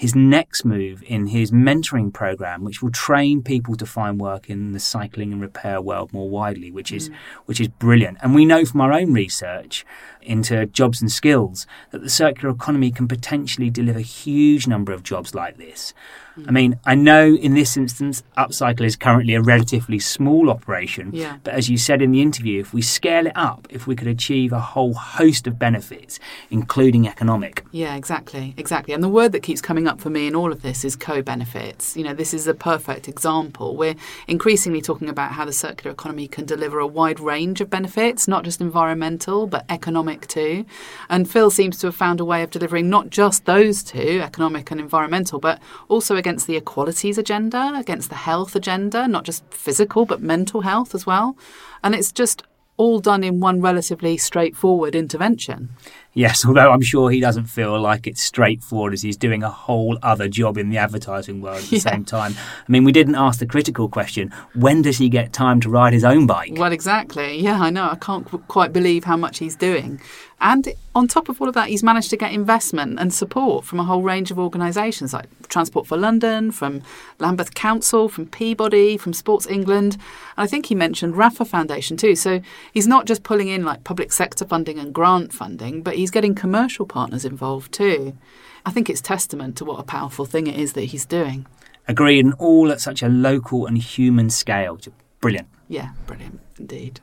his 0.00 0.14
next 0.14 0.64
move 0.64 1.02
in 1.06 1.26
his 1.26 1.50
mentoring 1.50 2.10
program, 2.10 2.64
which 2.64 2.80
will 2.80 2.90
train 2.90 3.42
people 3.42 3.76
to 3.76 3.84
find 3.84 4.18
work 4.18 4.48
in 4.48 4.72
the 4.72 4.80
cycling 4.80 5.30
and 5.30 5.42
repair 5.42 5.78
world 5.78 6.10
more 6.10 6.26
widely, 6.26 6.70
which 6.70 6.90
is 6.90 7.10
mm. 7.10 7.14
which 7.44 7.60
is 7.60 7.68
brilliant. 7.68 8.16
And 8.22 8.34
we 8.34 8.46
know 8.46 8.64
from 8.64 8.80
our 8.80 8.94
own 8.94 9.12
research 9.12 9.84
into 10.22 10.64
jobs 10.64 11.02
and 11.02 11.12
skills 11.12 11.66
that 11.90 12.00
the 12.00 12.08
circular 12.08 12.54
economy 12.54 12.90
can 12.90 13.08
potentially 13.08 13.68
deliver 13.68 13.98
a 13.98 14.02
huge 14.02 14.66
number 14.66 14.92
of 14.92 15.02
jobs 15.02 15.34
like 15.34 15.58
this. 15.58 15.92
I 16.48 16.52
mean, 16.52 16.78
I 16.84 16.94
know 16.94 17.34
in 17.34 17.54
this 17.54 17.76
instance, 17.76 18.22
Upcycle 18.36 18.84
is 18.84 18.96
currently 18.96 19.34
a 19.34 19.42
relatively 19.42 19.98
small 19.98 20.50
operation. 20.50 21.10
Yeah. 21.12 21.38
But 21.44 21.54
as 21.54 21.68
you 21.68 21.76
said 21.76 22.02
in 22.02 22.12
the 22.12 22.22
interview, 22.22 22.60
if 22.60 22.72
we 22.72 22.82
scale 22.82 23.26
it 23.26 23.36
up, 23.36 23.66
if 23.70 23.86
we 23.86 23.96
could 23.96 24.08
achieve 24.08 24.52
a 24.52 24.60
whole 24.60 24.94
host 24.94 25.46
of 25.46 25.58
benefits, 25.58 26.18
including 26.50 27.06
economic. 27.06 27.64
Yeah, 27.72 27.96
exactly. 27.96 28.54
Exactly. 28.56 28.94
And 28.94 29.02
the 29.02 29.08
word 29.08 29.32
that 29.32 29.42
keeps 29.42 29.60
coming 29.60 29.86
up 29.86 30.00
for 30.00 30.10
me 30.10 30.26
in 30.26 30.34
all 30.34 30.52
of 30.52 30.62
this 30.62 30.84
is 30.84 30.96
co 30.96 31.22
benefits. 31.22 31.96
You 31.96 32.04
know, 32.04 32.14
this 32.14 32.34
is 32.34 32.46
a 32.46 32.54
perfect 32.54 33.08
example. 33.08 33.76
We're 33.76 33.96
increasingly 34.26 34.80
talking 34.80 35.08
about 35.08 35.32
how 35.32 35.44
the 35.44 35.52
circular 35.52 35.92
economy 35.92 36.28
can 36.28 36.44
deliver 36.44 36.78
a 36.78 36.86
wide 36.86 37.20
range 37.20 37.60
of 37.60 37.70
benefits, 37.70 38.28
not 38.28 38.44
just 38.44 38.60
environmental, 38.60 39.46
but 39.46 39.64
economic 39.68 40.26
too. 40.26 40.64
And 41.08 41.30
Phil 41.30 41.50
seems 41.50 41.78
to 41.78 41.88
have 41.88 41.96
found 41.96 42.20
a 42.20 42.24
way 42.24 42.42
of 42.42 42.50
delivering 42.50 42.88
not 42.88 43.10
just 43.10 43.44
those 43.44 43.82
two, 43.82 44.20
economic 44.22 44.70
and 44.70 44.80
environmental, 44.80 45.38
but 45.38 45.60
also 45.88 46.16
against 46.30 46.46
the 46.46 46.56
equalities 46.56 47.18
agenda, 47.18 47.72
against 47.74 48.08
the 48.08 48.14
health 48.14 48.54
agenda, 48.54 49.08
not 49.08 49.24
just 49.24 49.42
physical, 49.52 50.06
but 50.06 50.22
mental 50.22 50.60
health 50.60 50.94
as 50.94 51.04
well. 51.04 51.36
And 51.82 51.92
it's 51.92 52.12
just 52.12 52.44
all 52.76 53.00
done 53.00 53.24
in 53.24 53.40
one 53.40 53.60
relatively 53.60 54.16
straightforward 54.16 54.94
intervention. 54.94 55.70
Yes, 56.14 56.46
although 56.46 56.70
I'm 56.70 56.82
sure 56.82 57.10
he 57.10 57.20
doesn't 57.20 57.46
feel 57.46 57.78
like 57.80 58.06
it's 58.06 58.22
straightforward 58.22 58.92
as 58.92 59.02
he's 59.02 59.16
doing 59.16 59.42
a 59.42 59.50
whole 59.50 59.98
other 60.02 60.28
job 60.28 60.56
in 60.56 60.70
the 60.70 60.78
advertising 60.78 61.40
world 61.40 61.58
at 61.58 61.64
the 61.64 61.76
yeah. 61.76 61.82
same 61.82 62.04
time. 62.04 62.34
I 62.38 62.72
mean, 62.72 62.84
we 62.84 62.92
didn't 62.92 63.16
ask 63.16 63.38
the 63.40 63.46
critical 63.46 63.88
question 63.88 64.32
when 64.54 64.82
does 64.82 64.98
he 64.98 65.08
get 65.08 65.32
time 65.32 65.60
to 65.60 65.68
ride 65.68 65.92
his 65.92 66.04
own 66.04 66.26
bike? 66.26 66.52
Well, 66.56 66.72
exactly. 66.72 67.38
Yeah, 67.38 67.60
I 67.60 67.70
know. 67.70 67.90
I 67.90 67.96
can't 67.96 68.26
quite 68.46 68.72
believe 68.72 69.02
how 69.02 69.16
much 69.16 69.38
he's 69.38 69.56
doing. 69.56 70.00
And 70.40 70.74
on 70.94 71.06
top 71.06 71.28
of 71.28 71.40
all 71.40 71.48
of 71.48 71.54
that, 71.54 71.68
he's 71.68 71.82
managed 71.82 72.10
to 72.10 72.16
get 72.16 72.32
investment 72.32 72.98
and 72.98 73.12
support 73.12 73.64
from 73.64 73.78
a 73.78 73.84
whole 73.84 74.02
range 74.02 74.30
of 74.30 74.38
organisations 74.38 75.12
like 75.12 75.26
Transport 75.48 75.86
for 75.86 75.98
London, 75.98 76.50
from 76.50 76.82
Lambeth 77.18 77.54
Council, 77.54 78.08
from 78.08 78.26
Peabody, 78.26 78.96
from 78.96 79.12
Sports 79.12 79.46
England. 79.46 79.94
And 79.94 80.44
I 80.44 80.46
think 80.46 80.66
he 80.66 80.74
mentioned 80.74 81.14
Rapha 81.14 81.46
Foundation 81.46 81.96
too. 81.96 82.16
So 82.16 82.40
he's 82.72 82.86
not 82.86 83.06
just 83.06 83.22
pulling 83.22 83.48
in 83.48 83.64
like 83.64 83.84
public 83.84 84.12
sector 84.12 84.46
funding 84.46 84.78
and 84.78 84.94
grant 84.94 85.32
funding, 85.32 85.82
but 85.82 85.96
he's 85.96 86.10
getting 86.10 86.34
commercial 86.34 86.86
partners 86.86 87.24
involved 87.24 87.72
too. 87.72 88.16
I 88.64 88.70
think 88.70 88.88
it's 88.88 89.00
testament 89.00 89.56
to 89.58 89.64
what 89.64 89.80
a 89.80 89.84
powerful 89.84 90.24
thing 90.24 90.46
it 90.46 90.58
is 90.58 90.72
that 90.74 90.84
he's 90.84 91.04
doing. 91.04 91.46
Agreed, 91.86 92.24
and 92.24 92.34
all 92.34 92.70
at 92.70 92.80
such 92.80 93.02
a 93.02 93.08
local 93.08 93.66
and 93.66 93.76
human 93.76 94.30
scale. 94.30 94.78
Brilliant. 95.20 95.48
Yeah, 95.68 95.90
brilliant 96.06 96.40
indeed. 96.58 97.00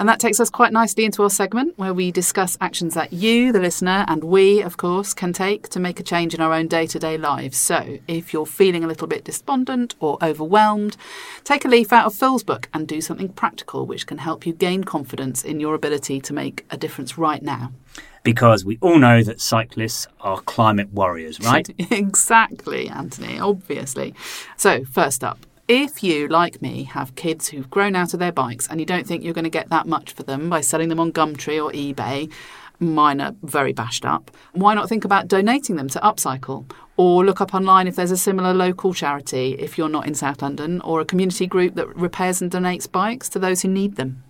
And 0.00 0.08
that 0.08 0.18
takes 0.18 0.40
us 0.40 0.48
quite 0.48 0.72
nicely 0.72 1.04
into 1.04 1.22
our 1.22 1.28
segment 1.28 1.76
where 1.76 1.92
we 1.92 2.10
discuss 2.10 2.56
actions 2.58 2.94
that 2.94 3.12
you, 3.12 3.52
the 3.52 3.60
listener, 3.60 4.06
and 4.08 4.24
we, 4.24 4.62
of 4.62 4.78
course, 4.78 5.12
can 5.12 5.34
take 5.34 5.68
to 5.68 5.78
make 5.78 6.00
a 6.00 6.02
change 6.02 6.32
in 6.32 6.40
our 6.40 6.54
own 6.54 6.68
day 6.68 6.86
to 6.86 6.98
day 6.98 7.18
lives. 7.18 7.58
So 7.58 7.98
if 8.08 8.32
you're 8.32 8.46
feeling 8.46 8.82
a 8.82 8.86
little 8.86 9.06
bit 9.06 9.24
despondent 9.24 9.94
or 10.00 10.16
overwhelmed, 10.22 10.96
take 11.44 11.66
a 11.66 11.68
leaf 11.68 11.92
out 11.92 12.06
of 12.06 12.14
Phil's 12.14 12.42
book 12.42 12.70
and 12.72 12.88
do 12.88 13.02
something 13.02 13.28
practical 13.28 13.84
which 13.84 14.06
can 14.06 14.16
help 14.16 14.46
you 14.46 14.54
gain 14.54 14.84
confidence 14.84 15.44
in 15.44 15.60
your 15.60 15.74
ability 15.74 16.18
to 16.22 16.32
make 16.32 16.64
a 16.70 16.78
difference 16.78 17.18
right 17.18 17.42
now 17.42 17.70
because 18.22 18.64
we 18.64 18.78
all 18.80 18.98
know 18.98 19.22
that 19.22 19.40
cyclists 19.40 20.06
are 20.20 20.40
climate 20.40 20.92
warriors, 20.92 21.40
right? 21.40 21.68
exactly, 21.90 22.88
Antony, 22.88 23.38
obviously. 23.38 24.14
So, 24.56 24.84
first 24.84 25.24
up, 25.24 25.46
if 25.70 26.02
you, 26.02 26.26
like 26.26 26.60
me, 26.60 26.82
have 26.82 27.14
kids 27.14 27.46
who've 27.46 27.70
grown 27.70 27.94
out 27.94 28.12
of 28.12 28.18
their 28.18 28.32
bikes 28.32 28.66
and 28.66 28.80
you 28.80 28.86
don't 28.86 29.06
think 29.06 29.22
you're 29.22 29.32
going 29.32 29.44
to 29.44 29.50
get 29.50 29.68
that 29.68 29.86
much 29.86 30.12
for 30.12 30.24
them 30.24 30.50
by 30.50 30.60
selling 30.60 30.88
them 30.88 30.98
on 30.98 31.12
Gumtree 31.12 31.64
or 31.64 31.70
eBay, 31.70 32.28
mine 32.80 33.20
are 33.20 33.36
very 33.44 33.72
bashed 33.72 34.04
up, 34.04 34.32
why 34.52 34.74
not 34.74 34.88
think 34.88 35.04
about 35.04 35.28
donating 35.28 35.76
them 35.76 35.88
to 35.88 36.00
Upcycle? 36.00 36.68
Or 36.96 37.24
look 37.24 37.40
up 37.40 37.54
online 37.54 37.86
if 37.86 37.94
there's 37.94 38.10
a 38.10 38.16
similar 38.16 38.52
local 38.52 38.92
charity, 38.92 39.54
if 39.60 39.78
you're 39.78 39.88
not 39.88 40.08
in 40.08 40.14
South 40.16 40.42
London, 40.42 40.80
or 40.80 41.00
a 41.00 41.04
community 41.04 41.46
group 41.46 41.76
that 41.76 41.94
repairs 41.94 42.42
and 42.42 42.50
donates 42.50 42.90
bikes 42.90 43.28
to 43.28 43.38
those 43.38 43.62
who 43.62 43.68
need 43.68 43.94
them 43.94 44.24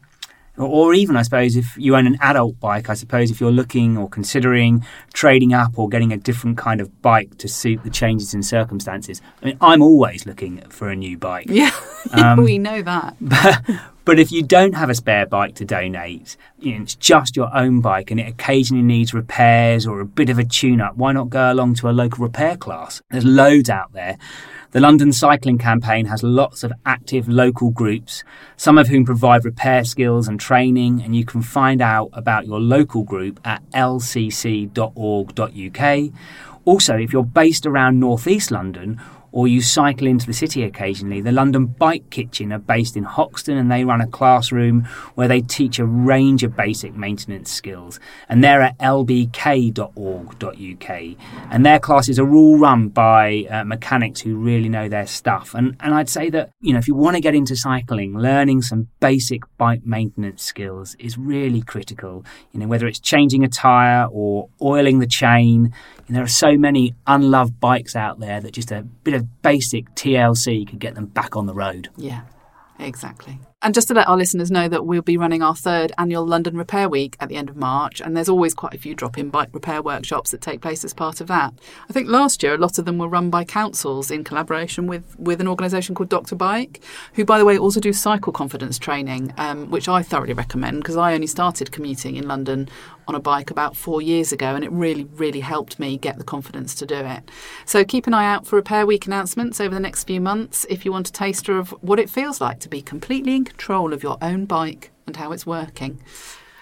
or 0.66 0.94
even 0.94 1.16
I 1.16 1.23
suppose 1.23 1.57
if 1.57 1.77
you 1.77 1.96
own 1.96 2.07
an 2.07 2.18
adult 2.20 2.59
bike, 2.61 2.90
I 2.90 2.94
suppose 2.94 3.31
if 3.31 3.40
you're 3.40 3.51
looking 3.51 3.96
or 3.96 4.09
considering 4.09 4.85
trading 5.12 5.55
up 5.55 5.79
or 5.79 5.88
getting 5.88 6.12
a 6.12 6.16
different 6.16 6.59
kind 6.59 6.81
of 6.81 7.03
bike 7.03 7.38
to 7.38 7.49
suit 7.49 7.83
the 7.83 7.90
changes 7.90 8.35
in 8.35 8.42
circumstances. 8.42 9.23
I 9.42 9.46
mean, 9.46 9.59
I'm 9.61 9.83
always 9.83 10.27
looking 10.27 10.61
for 10.68 10.88
a 10.88 10.96
new 10.96 11.16
bike. 11.18 11.46
Yeah, 11.49 11.70
um, 12.12 12.42
we 12.42 12.59
know 12.59 12.83
that. 12.83 13.16
But, 13.20 14.00
but 14.05 14.19
if 14.19 14.33
you 14.33 14.43
don't 14.43 14.75
have 14.75 14.91
a 14.91 14.95
spare 14.95 15.27
bike 15.27 15.55
to 15.57 15.65
donate, 15.65 16.37
you 16.59 16.75
know, 16.75 16.83
it's 16.83 16.95
just 16.95 17.37
your 17.37 17.55
own 17.55 17.81
bike 17.81 18.11
and 18.11 18.19
it 18.19 18.29
occasionally 18.29 18.83
needs 18.83 19.15
repairs 19.15 19.87
or 19.87 20.01
a 20.01 20.07
bit 20.07 20.31
of 20.31 20.39
a 20.39 20.45
tune 20.45 20.81
up, 20.81 20.97
why 20.97 21.13
not 21.13 21.31
go 21.31 21.53
along 21.53 21.75
to 21.77 21.89
a 21.89 21.93
local 21.93 22.25
repair 22.25 22.57
class? 22.57 23.03
There's 23.11 23.25
loads 23.25 23.69
out 23.71 23.93
there. 23.93 24.17
The 24.73 24.81
London 24.81 25.13
Cycling 25.13 25.59
Campaign 25.59 26.07
has 26.07 26.23
lots 26.23 26.63
of 26.63 26.73
active 26.87 27.29
local 27.29 27.71
groups, 27.71 28.23
some 28.57 28.79
of 28.79 28.87
whom 28.87 29.05
provide 29.05 29.45
repair 29.45 29.85
skills 29.85 30.29
and 30.29 30.39
training, 30.39 31.03
and 31.03 31.17
you 31.17 31.25
can 31.25 31.43
find 31.43 31.83
out 31.83 32.11
about 32.13 32.47
your 32.47 32.61
local 32.61 33.03
group 33.03 33.41
at 33.45 33.69
lcc.org.uk. 33.73 34.71
Also, 36.65 36.97
if 36.97 37.13
you're 37.13 37.25
based 37.25 37.67
around 37.67 37.99
North 37.99 38.29
East 38.29 38.53
London, 38.53 39.01
or 39.33 39.49
you 39.49 39.61
cycle 39.62 40.07
into 40.07 40.27
the 40.27 40.33
city 40.33 40.62
occasionally, 40.64 41.21
the 41.21 41.33
London 41.33 41.66
Bike 41.66 42.11
Kitchen 42.11 42.53
are 42.53 42.59
based 42.59 42.97
in 42.97 43.05
Hoxton 43.05 43.57
and 43.57 43.71
they 43.71 43.85
run 43.85 44.01
a 44.01 44.07
classroom 44.07 44.85
where 45.14 45.29
they 45.29 45.40
teach 45.40 45.79
a 45.79 45.85
range 45.85 46.43
of 46.43 46.57
basic 46.57 46.95
maintenance 46.95 47.51
skills. 47.51 48.01
And 48.29 48.43
they're 48.43 48.62
at 48.62 48.79
lbk.org.uk. 48.79 49.81
And 51.51 51.66
their 51.66 51.79
classes 51.79 52.19
are 52.19 52.35
all 52.35 52.59
run 52.59 52.88
by 52.88 53.47
uh, 53.51 53.64
mechanics 53.64 54.21
who 54.21 54.37
really 54.37 54.69
know 54.69 54.88
their 54.88 55.07
stuff. 55.07 55.55
And, 55.55 55.77
and 55.81 55.95
I'd 55.95 56.09
say 56.09 56.31
that, 56.31 56.51
you 56.61 56.73
know, 56.73 56.79
if 56.79 56.88
you 56.88 56.95
want 56.95 57.16
to 57.16 57.21
get 57.21 57.35
into 57.35 57.57
cycling, 57.57 58.19
learning 58.19 58.62
some 58.62 58.88
basic 59.01 59.43
bike 59.59 59.85
maintenance 59.85 60.43
skills 60.43 60.97
is 60.99 61.16
really 61.19 61.62
critical. 61.62 62.25
You 62.53 62.61
know, 62.61 62.66
whether 62.66 62.87
it's 62.87 63.01
changing 63.01 63.45
a 63.45 63.49
tyre 63.49 64.09
or 64.11 64.49
oiling 64.61 64.99
the 64.99 65.07
chain, 65.07 65.73
there 66.11 66.25
are 66.25 66.29
so 66.29 66.57
many 66.57 66.95
unloved 67.07 67.61
bikes 67.61 67.95
out 67.95 68.19
there 68.19 68.40
that 68.40 68.53
just 68.53 68.73
a 68.73 68.83
bit 68.83 69.14
of 69.14 69.20
basic 69.23 69.95
TLC 69.95 70.69
could 70.69 70.79
get 70.79 70.95
them 70.95 71.07
back 71.07 71.37
on 71.37 71.47
the 71.47 71.55
road. 71.55 71.89
Yeah, 71.97 72.23
exactly. 72.79 73.39
And 73.62 73.75
just 73.75 73.88
to 73.88 73.94
let 73.94 74.09
our 74.09 74.16
listeners 74.16 74.51
know 74.51 74.68
that 74.68 74.87
we'll 74.87 75.03
be 75.03 75.18
running 75.18 75.42
our 75.42 75.55
third 75.55 75.92
annual 75.99 76.27
London 76.27 76.57
Repair 76.57 76.88
Week 76.88 77.14
at 77.20 77.29
the 77.29 77.37
end 77.37 77.51
of 77.51 77.57
March, 77.57 78.01
and 78.01 78.16
there's 78.16 78.31
always 78.31 78.55
quite 78.55 78.73
a 78.73 78.79
few 78.79 78.94
drop 78.94 79.18
in 79.18 79.29
bike 79.29 79.51
repair 79.53 79.83
workshops 79.83 80.31
that 80.31 80.40
take 80.40 80.62
place 80.62 80.83
as 80.83 80.94
part 80.94 81.20
of 81.20 81.27
that. 81.27 81.53
I 81.87 81.92
think 81.92 82.09
last 82.09 82.42
year 82.42 82.55
a 82.55 82.59
lot 82.59 82.79
of 82.79 82.87
them 82.87 82.96
were 82.96 83.07
run 83.07 83.29
by 83.29 83.44
councils 83.44 84.11
in 84.11 84.25
collaboration 84.25 84.87
with, 84.87 85.14
with 85.18 85.42
an 85.42 85.49
organisation 85.49 85.94
called 85.94 86.09
Dr. 86.09 86.37
Bike, 86.37 86.83
who, 87.12 87.27
by 87.27 87.38
the 87.38 87.44
way, 87.44 87.59
also 87.59 87.81
do 87.81 87.92
cycle 87.92 88.33
confidence 88.33 88.79
training, 88.79 89.35
um, 89.37 89.70
which 89.70 89.90
I 89.90 90.03
thoroughly 90.03 90.33
recommend 90.33 90.79
because 90.79 90.96
I 90.96 91.12
only 91.12 91.27
started 91.27 91.70
commuting 91.70 92.16
in 92.16 92.27
London 92.27 92.66
on 93.11 93.14
a 93.14 93.20
bike 93.20 93.51
about 93.51 93.77
four 93.77 94.01
years 94.01 94.33
ago, 94.33 94.55
and 94.55 94.64
it 94.64 94.70
really, 94.70 95.05
really 95.05 95.40
helped 95.40 95.79
me 95.79 95.99
get 95.99 96.16
the 96.16 96.25
confidence 96.25 96.75
to 96.77 96.87
do 96.87 96.94
it. 96.94 97.29
So 97.66 97.85
keep 97.85 98.07
an 98.07 98.14
eye 98.14 98.33
out 98.33 98.46
for 98.46 98.57
Repair 98.57 98.87
Week 98.87 99.05
announcements 99.07 99.61
over 99.61 99.75
the 99.75 99.81
next 99.81 100.05
few 100.05 100.20
months 100.20 100.64
if 100.70 100.85
you 100.85 100.92
want 100.92 101.09
a 101.09 101.12
taster 101.12 101.59
of 101.59 101.70
what 101.83 101.99
it 101.99 102.09
feels 102.09 102.40
like 102.40 102.61
to 102.61 102.68
be 102.68 102.81
completely 102.81 103.35
in 103.35 103.44
control 103.51 103.93
of 103.93 104.03
your 104.03 104.17
own 104.23 104.47
bike 104.47 104.91
and 105.07 105.17
how 105.17 105.33
it's 105.33 105.45
working. 105.47 106.03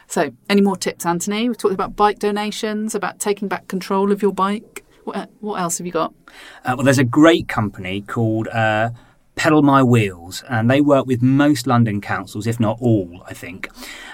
So, 0.06 0.32
any 0.48 0.62
more 0.62 0.76
tips, 0.76 1.04
Antony? 1.04 1.48
We've 1.48 1.58
talked 1.58 1.74
about 1.74 1.94
bike 1.94 2.18
donations, 2.18 2.94
about 2.94 3.18
taking 3.18 3.46
back 3.46 3.68
control 3.68 4.10
of 4.10 4.22
your 4.22 4.32
bike. 4.32 4.84
What, 5.04 5.30
what 5.40 5.60
else 5.60 5.78
have 5.78 5.86
you 5.86 5.92
got? 5.92 6.14
Uh, 6.64 6.74
well, 6.76 6.84
there's 6.84 6.98
a 6.98 7.04
great 7.04 7.46
company 7.46 8.00
called 8.00 8.48
uh, 8.48 8.90
Pedal 9.36 9.62
My 9.62 9.82
Wheels, 9.82 10.42
and 10.48 10.70
they 10.70 10.80
work 10.80 11.06
with 11.06 11.22
most 11.22 11.66
London 11.66 12.00
councils, 12.00 12.46
if 12.46 12.58
not 12.58 12.78
all, 12.80 13.22
I 13.26 13.34
think. 13.34 13.68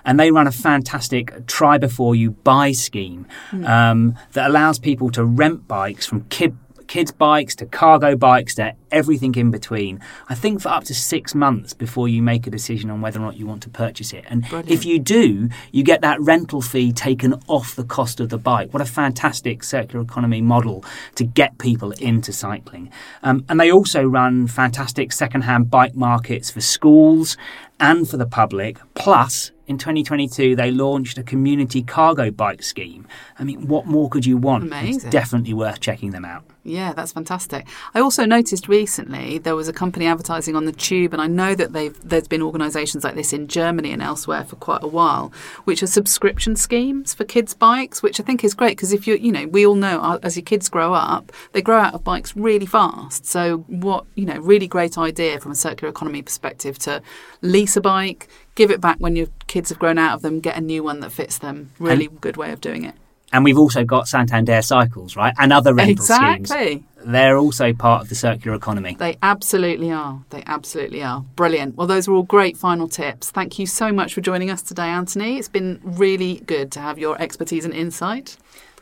And 0.04 0.18
they 0.18 0.30
run 0.30 0.46
a 0.46 0.52
fantastic 0.52 1.46
try 1.46 1.78
before 1.78 2.14
you 2.16 2.32
buy 2.32 2.72
scheme 2.72 3.26
mm. 3.50 3.68
um, 3.68 4.16
that 4.32 4.50
allows 4.50 4.80
people 4.80 5.10
to 5.10 5.24
rent 5.24 5.66
bikes 5.68 6.06
from 6.06 6.24
kid 6.24 6.56
kids' 6.86 7.12
bikes 7.12 7.54
to 7.56 7.66
cargo 7.66 8.16
bikes 8.16 8.54
to 8.56 8.74
everything 8.90 9.34
in 9.34 9.50
between. 9.50 10.00
I 10.28 10.34
think 10.34 10.60
for 10.60 10.68
up 10.68 10.84
to 10.84 10.94
six 10.94 11.34
months 11.34 11.72
before 11.72 12.08
you 12.08 12.22
make 12.22 12.46
a 12.46 12.50
decision 12.50 12.90
on 12.90 13.00
whether 13.00 13.18
or 13.18 13.22
not 13.22 13.36
you 13.36 13.46
want 13.46 13.62
to 13.64 13.70
purchase 13.70 14.12
it. 14.12 14.24
And 14.28 14.42
Brilliant. 14.48 14.70
if 14.70 14.84
you 14.84 14.98
do, 14.98 15.48
you 15.72 15.82
get 15.82 16.00
that 16.02 16.20
rental 16.20 16.62
fee 16.62 16.92
taken 16.92 17.34
off 17.48 17.74
the 17.74 17.84
cost 17.84 18.20
of 18.20 18.28
the 18.28 18.38
bike. 18.38 18.72
What 18.72 18.80
a 18.80 18.86
fantastic 18.86 19.64
circular 19.64 20.04
economy 20.04 20.40
model 20.40 20.84
to 21.16 21.24
get 21.24 21.58
people 21.58 21.90
into 21.92 22.32
cycling. 22.32 22.90
Um, 23.22 23.44
and 23.48 23.58
they 23.58 23.70
also 23.70 24.04
run 24.04 24.46
fantastic 24.46 25.12
second-hand 25.12 25.70
bike 25.70 25.96
markets 25.96 26.50
for 26.50 26.60
schools 26.60 27.36
and 27.80 28.08
for 28.08 28.16
the 28.16 28.26
public. 28.26 28.78
Plus, 28.94 29.50
in 29.66 29.78
2022, 29.78 30.56
they 30.56 30.70
launched 30.70 31.18
a 31.18 31.22
community 31.22 31.82
cargo 31.82 32.30
bike 32.30 32.62
scheme. 32.62 33.06
I 33.38 33.44
mean, 33.44 33.66
what 33.66 33.86
more 33.86 34.08
could 34.08 34.26
you 34.26 34.36
want? 34.36 34.64
Amazing. 34.64 34.94
It's 34.94 35.04
definitely 35.04 35.54
worth 35.54 35.80
checking 35.80 36.10
them 36.10 36.24
out. 36.24 36.44
Yeah, 36.66 36.94
that's 36.94 37.12
fantastic. 37.12 37.66
I 37.92 38.00
also 38.00 38.24
noticed 38.24 38.68
recently 38.68 39.36
there 39.36 39.54
was 39.54 39.68
a 39.68 39.72
company 39.72 40.06
advertising 40.06 40.56
on 40.56 40.64
the 40.64 40.72
tube, 40.72 41.12
and 41.12 41.20
I 41.20 41.26
know 41.26 41.54
that 41.54 41.74
they've 41.74 41.94
there's 42.02 42.26
been 42.26 42.40
organisations 42.40 43.04
like 43.04 43.14
this 43.14 43.34
in 43.34 43.48
Germany 43.48 43.92
and 43.92 44.00
elsewhere 44.00 44.44
for 44.44 44.56
quite 44.56 44.82
a 44.82 44.88
while, 44.88 45.30
which 45.64 45.82
are 45.82 45.86
subscription 45.86 46.56
schemes 46.56 47.12
for 47.12 47.24
kids' 47.24 47.52
bikes, 47.52 48.02
which 48.02 48.18
I 48.18 48.22
think 48.22 48.42
is 48.42 48.54
great 48.54 48.78
because 48.78 48.94
if 48.94 49.06
you 49.06 49.16
you 49.16 49.30
know 49.30 49.46
we 49.46 49.66
all 49.66 49.74
know 49.74 50.00
uh, 50.00 50.18
as 50.22 50.36
your 50.36 50.44
kids 50.44 50.70
grow 50.70 50.94
up, 50.94 51.32
they 51.52 51.60
grow 51.60 51.78
out 51.78 51.92
of 51.92 52.02
bikes 52.02 52.34
really 52.34 52.66
fast. 52.66 53.26
So 53.26 53.58
what 53.68 54.06
you 54.14 54.24
know, 54.24 54.38
really 54.38 54.66
great 54.66 54.96
idea 54.96 55.40
from 55.40 55.52
a 55.52 55.56
circular 55.56 55.90
economy 55.90 56.22
perspective 56.22 56.78
to 56.80 57.02
lease 57.42 57.76
a 57.76 57.82
bike, 57.82 58.28
give 58.54 58.70
it 58.70 58.80
back 58.80 58.96
when 59.00 59.16
your 59.16 59.26
kids 59.48 59.68
have 59.68 59.78
grown 59.78 59.98
out 59.98 60.14
of 60.14 60.22
them, 60.22 60.40
get 60.40 60.56
a 60.56 60.62
new 60.62 60.82
one 60.82 61.00
that 61.00 61.12
fits 61.12 61.36
them. 61.36 61.72
Really 61.78 62.06
and, 62.06 62.20
good 62.22 62.38
way 62.38 62.52
of 62.52 62.62
doing 62.62 62.84
it. 62.84 62.94
And 63.32 63.44
we've 63.44 63.58
also 63.58 63.84
got 63.84 64.06
Santander 64.06 64.62
Cycles, 64.62 65.16
right? 65.16 65.34
And 65.38 65.52
other 65.52 65.74
rental 65.74 65.92
exactly. 65.92 66.46
schemes. 66.46 66.84
They're 67.04 67.36
also 67.36 67.72
part 67.72 68.02
of 68.02 68.08
the 68.08 68.14
circular 68.14 68.56
economy. 68.56 68.96
They 68.98 69.18
absolutely 69.22 69.90
are. 69.90 70.24
They 70.30 70.42
absolutely 70.46 71.02
are. 71.02 71.22
Brilliant. 71.36 71.76
Well, 71.76 71.86
those 71.86 72.08
are 72.08 72.12
all 72.12 72.22
great 72.22 72.56
final 72.56 72.88
tips. 72.88 73.30
Thank 73.30 73.58
you 73.58 73.66
so 73.66 73.92
much 73.92 74.14
for 74.14 74.20
joining 74.20 74.50
us 74.50 74.62
today, 74.62 74.88
Antony. 74.88 75.36
It's 75.38 75.48
been 75.48 75.80
really 75.82 76.36
good 76.46 76.72
to 76.72 76.80
have 76.80 76.98
your 76.98 77.20
expertise 77.20 77.64
and 77.64 77.74
insight. 77.74 78.36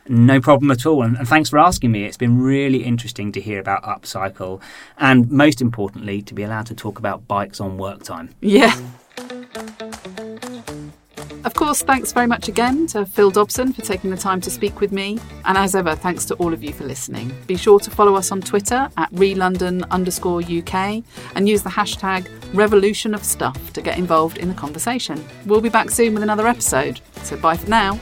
No 0.07 0.41
problem 0.41 0.69
at 0.71 0.85
all. 0.85 1.01
And, 1.03 1.17
and, 1.17 1.27
thanks 1.27 1.49
for 1.49 1.57
asking 1.59 1.91
me. 1.91 2.05
It's 2.05 2.17
been 2.17 2.41
really 2.41 2.83
interesting 2.83 3.31
to 3.33 3.41
hear 3.41 3.59
about 3.59 3.83
Upcycle 3.83 4.61
and, 4.97 5.31
most 5.31 5.61
importantly, 5.61 6.21
to 6.23 6.33
be 6.33 6.43
allowed 6.43 6.65
to 6.67 6.75
talk 6.75 6.99
about 6.99 7.27
bikes 7.27 7.59
on 7.59 7.77
work 7.77 8.03
time. 8.03 8.29
Yeah. 8.41 8.77
Of 11.45 11.55
course, 11.55 11.81
thanks 11.81 12.13
very 12.13 12.25
much 12.25 12.47
again 12.47 12.87
to 12.87 13.05
Phil 13.05 13.29
Dobson 13.29 13.73
for 13.73 13.81
taking 13.81 14.09
the 14.09 14.17
time 14.17 14.39
to 14.41 14.49
speak 14.49 14.79
with 14.79 14.93
me. 14.93 15.19
And 15.43 15.57
as 15.57 15.75
ever, 15.75 15.93
thanks 15.93 16.23
to 16.25 16.35
all 16.35 16.53
of 16.53 16.63
you 16.63 16.71
for 16.71 16.85
listening. 16.85 17.33
Be 17.47 17.57
sure 17.57 17.79
to 17.79 17.91
follow 17.91 18.15
us 18.15 18.31
on 18.31 18.39
Twitter 18.39 18.89
at 18.95 19.11
relondon 19.11 19.87
underscore 19.89 20.41
UK 20.41 21.03
and 21.35 21.49
use 21.49 21.61
the 21.61 21.69
hashtag 21.69 22.29
revolution 22.53 23.13
of 23.13 23.25
stuff 23.25 23.73
to 23.73 23.81
get 23.81 23.97
involved 23.97 24.37
in 24.37 24.47
the 24.47 24.55
conversation. 24.55 25.23
We'll 25.45 25.59
be 25.59 25.69
back 25.69 25.89
soon 25.89 26.13
with 26.13 26.23
another 26.23 26.47
episode. 26.47 27.01
So 27.23 27.35
bye 27.35 27.57
for 27.57 27.69
now. 27.69 27.99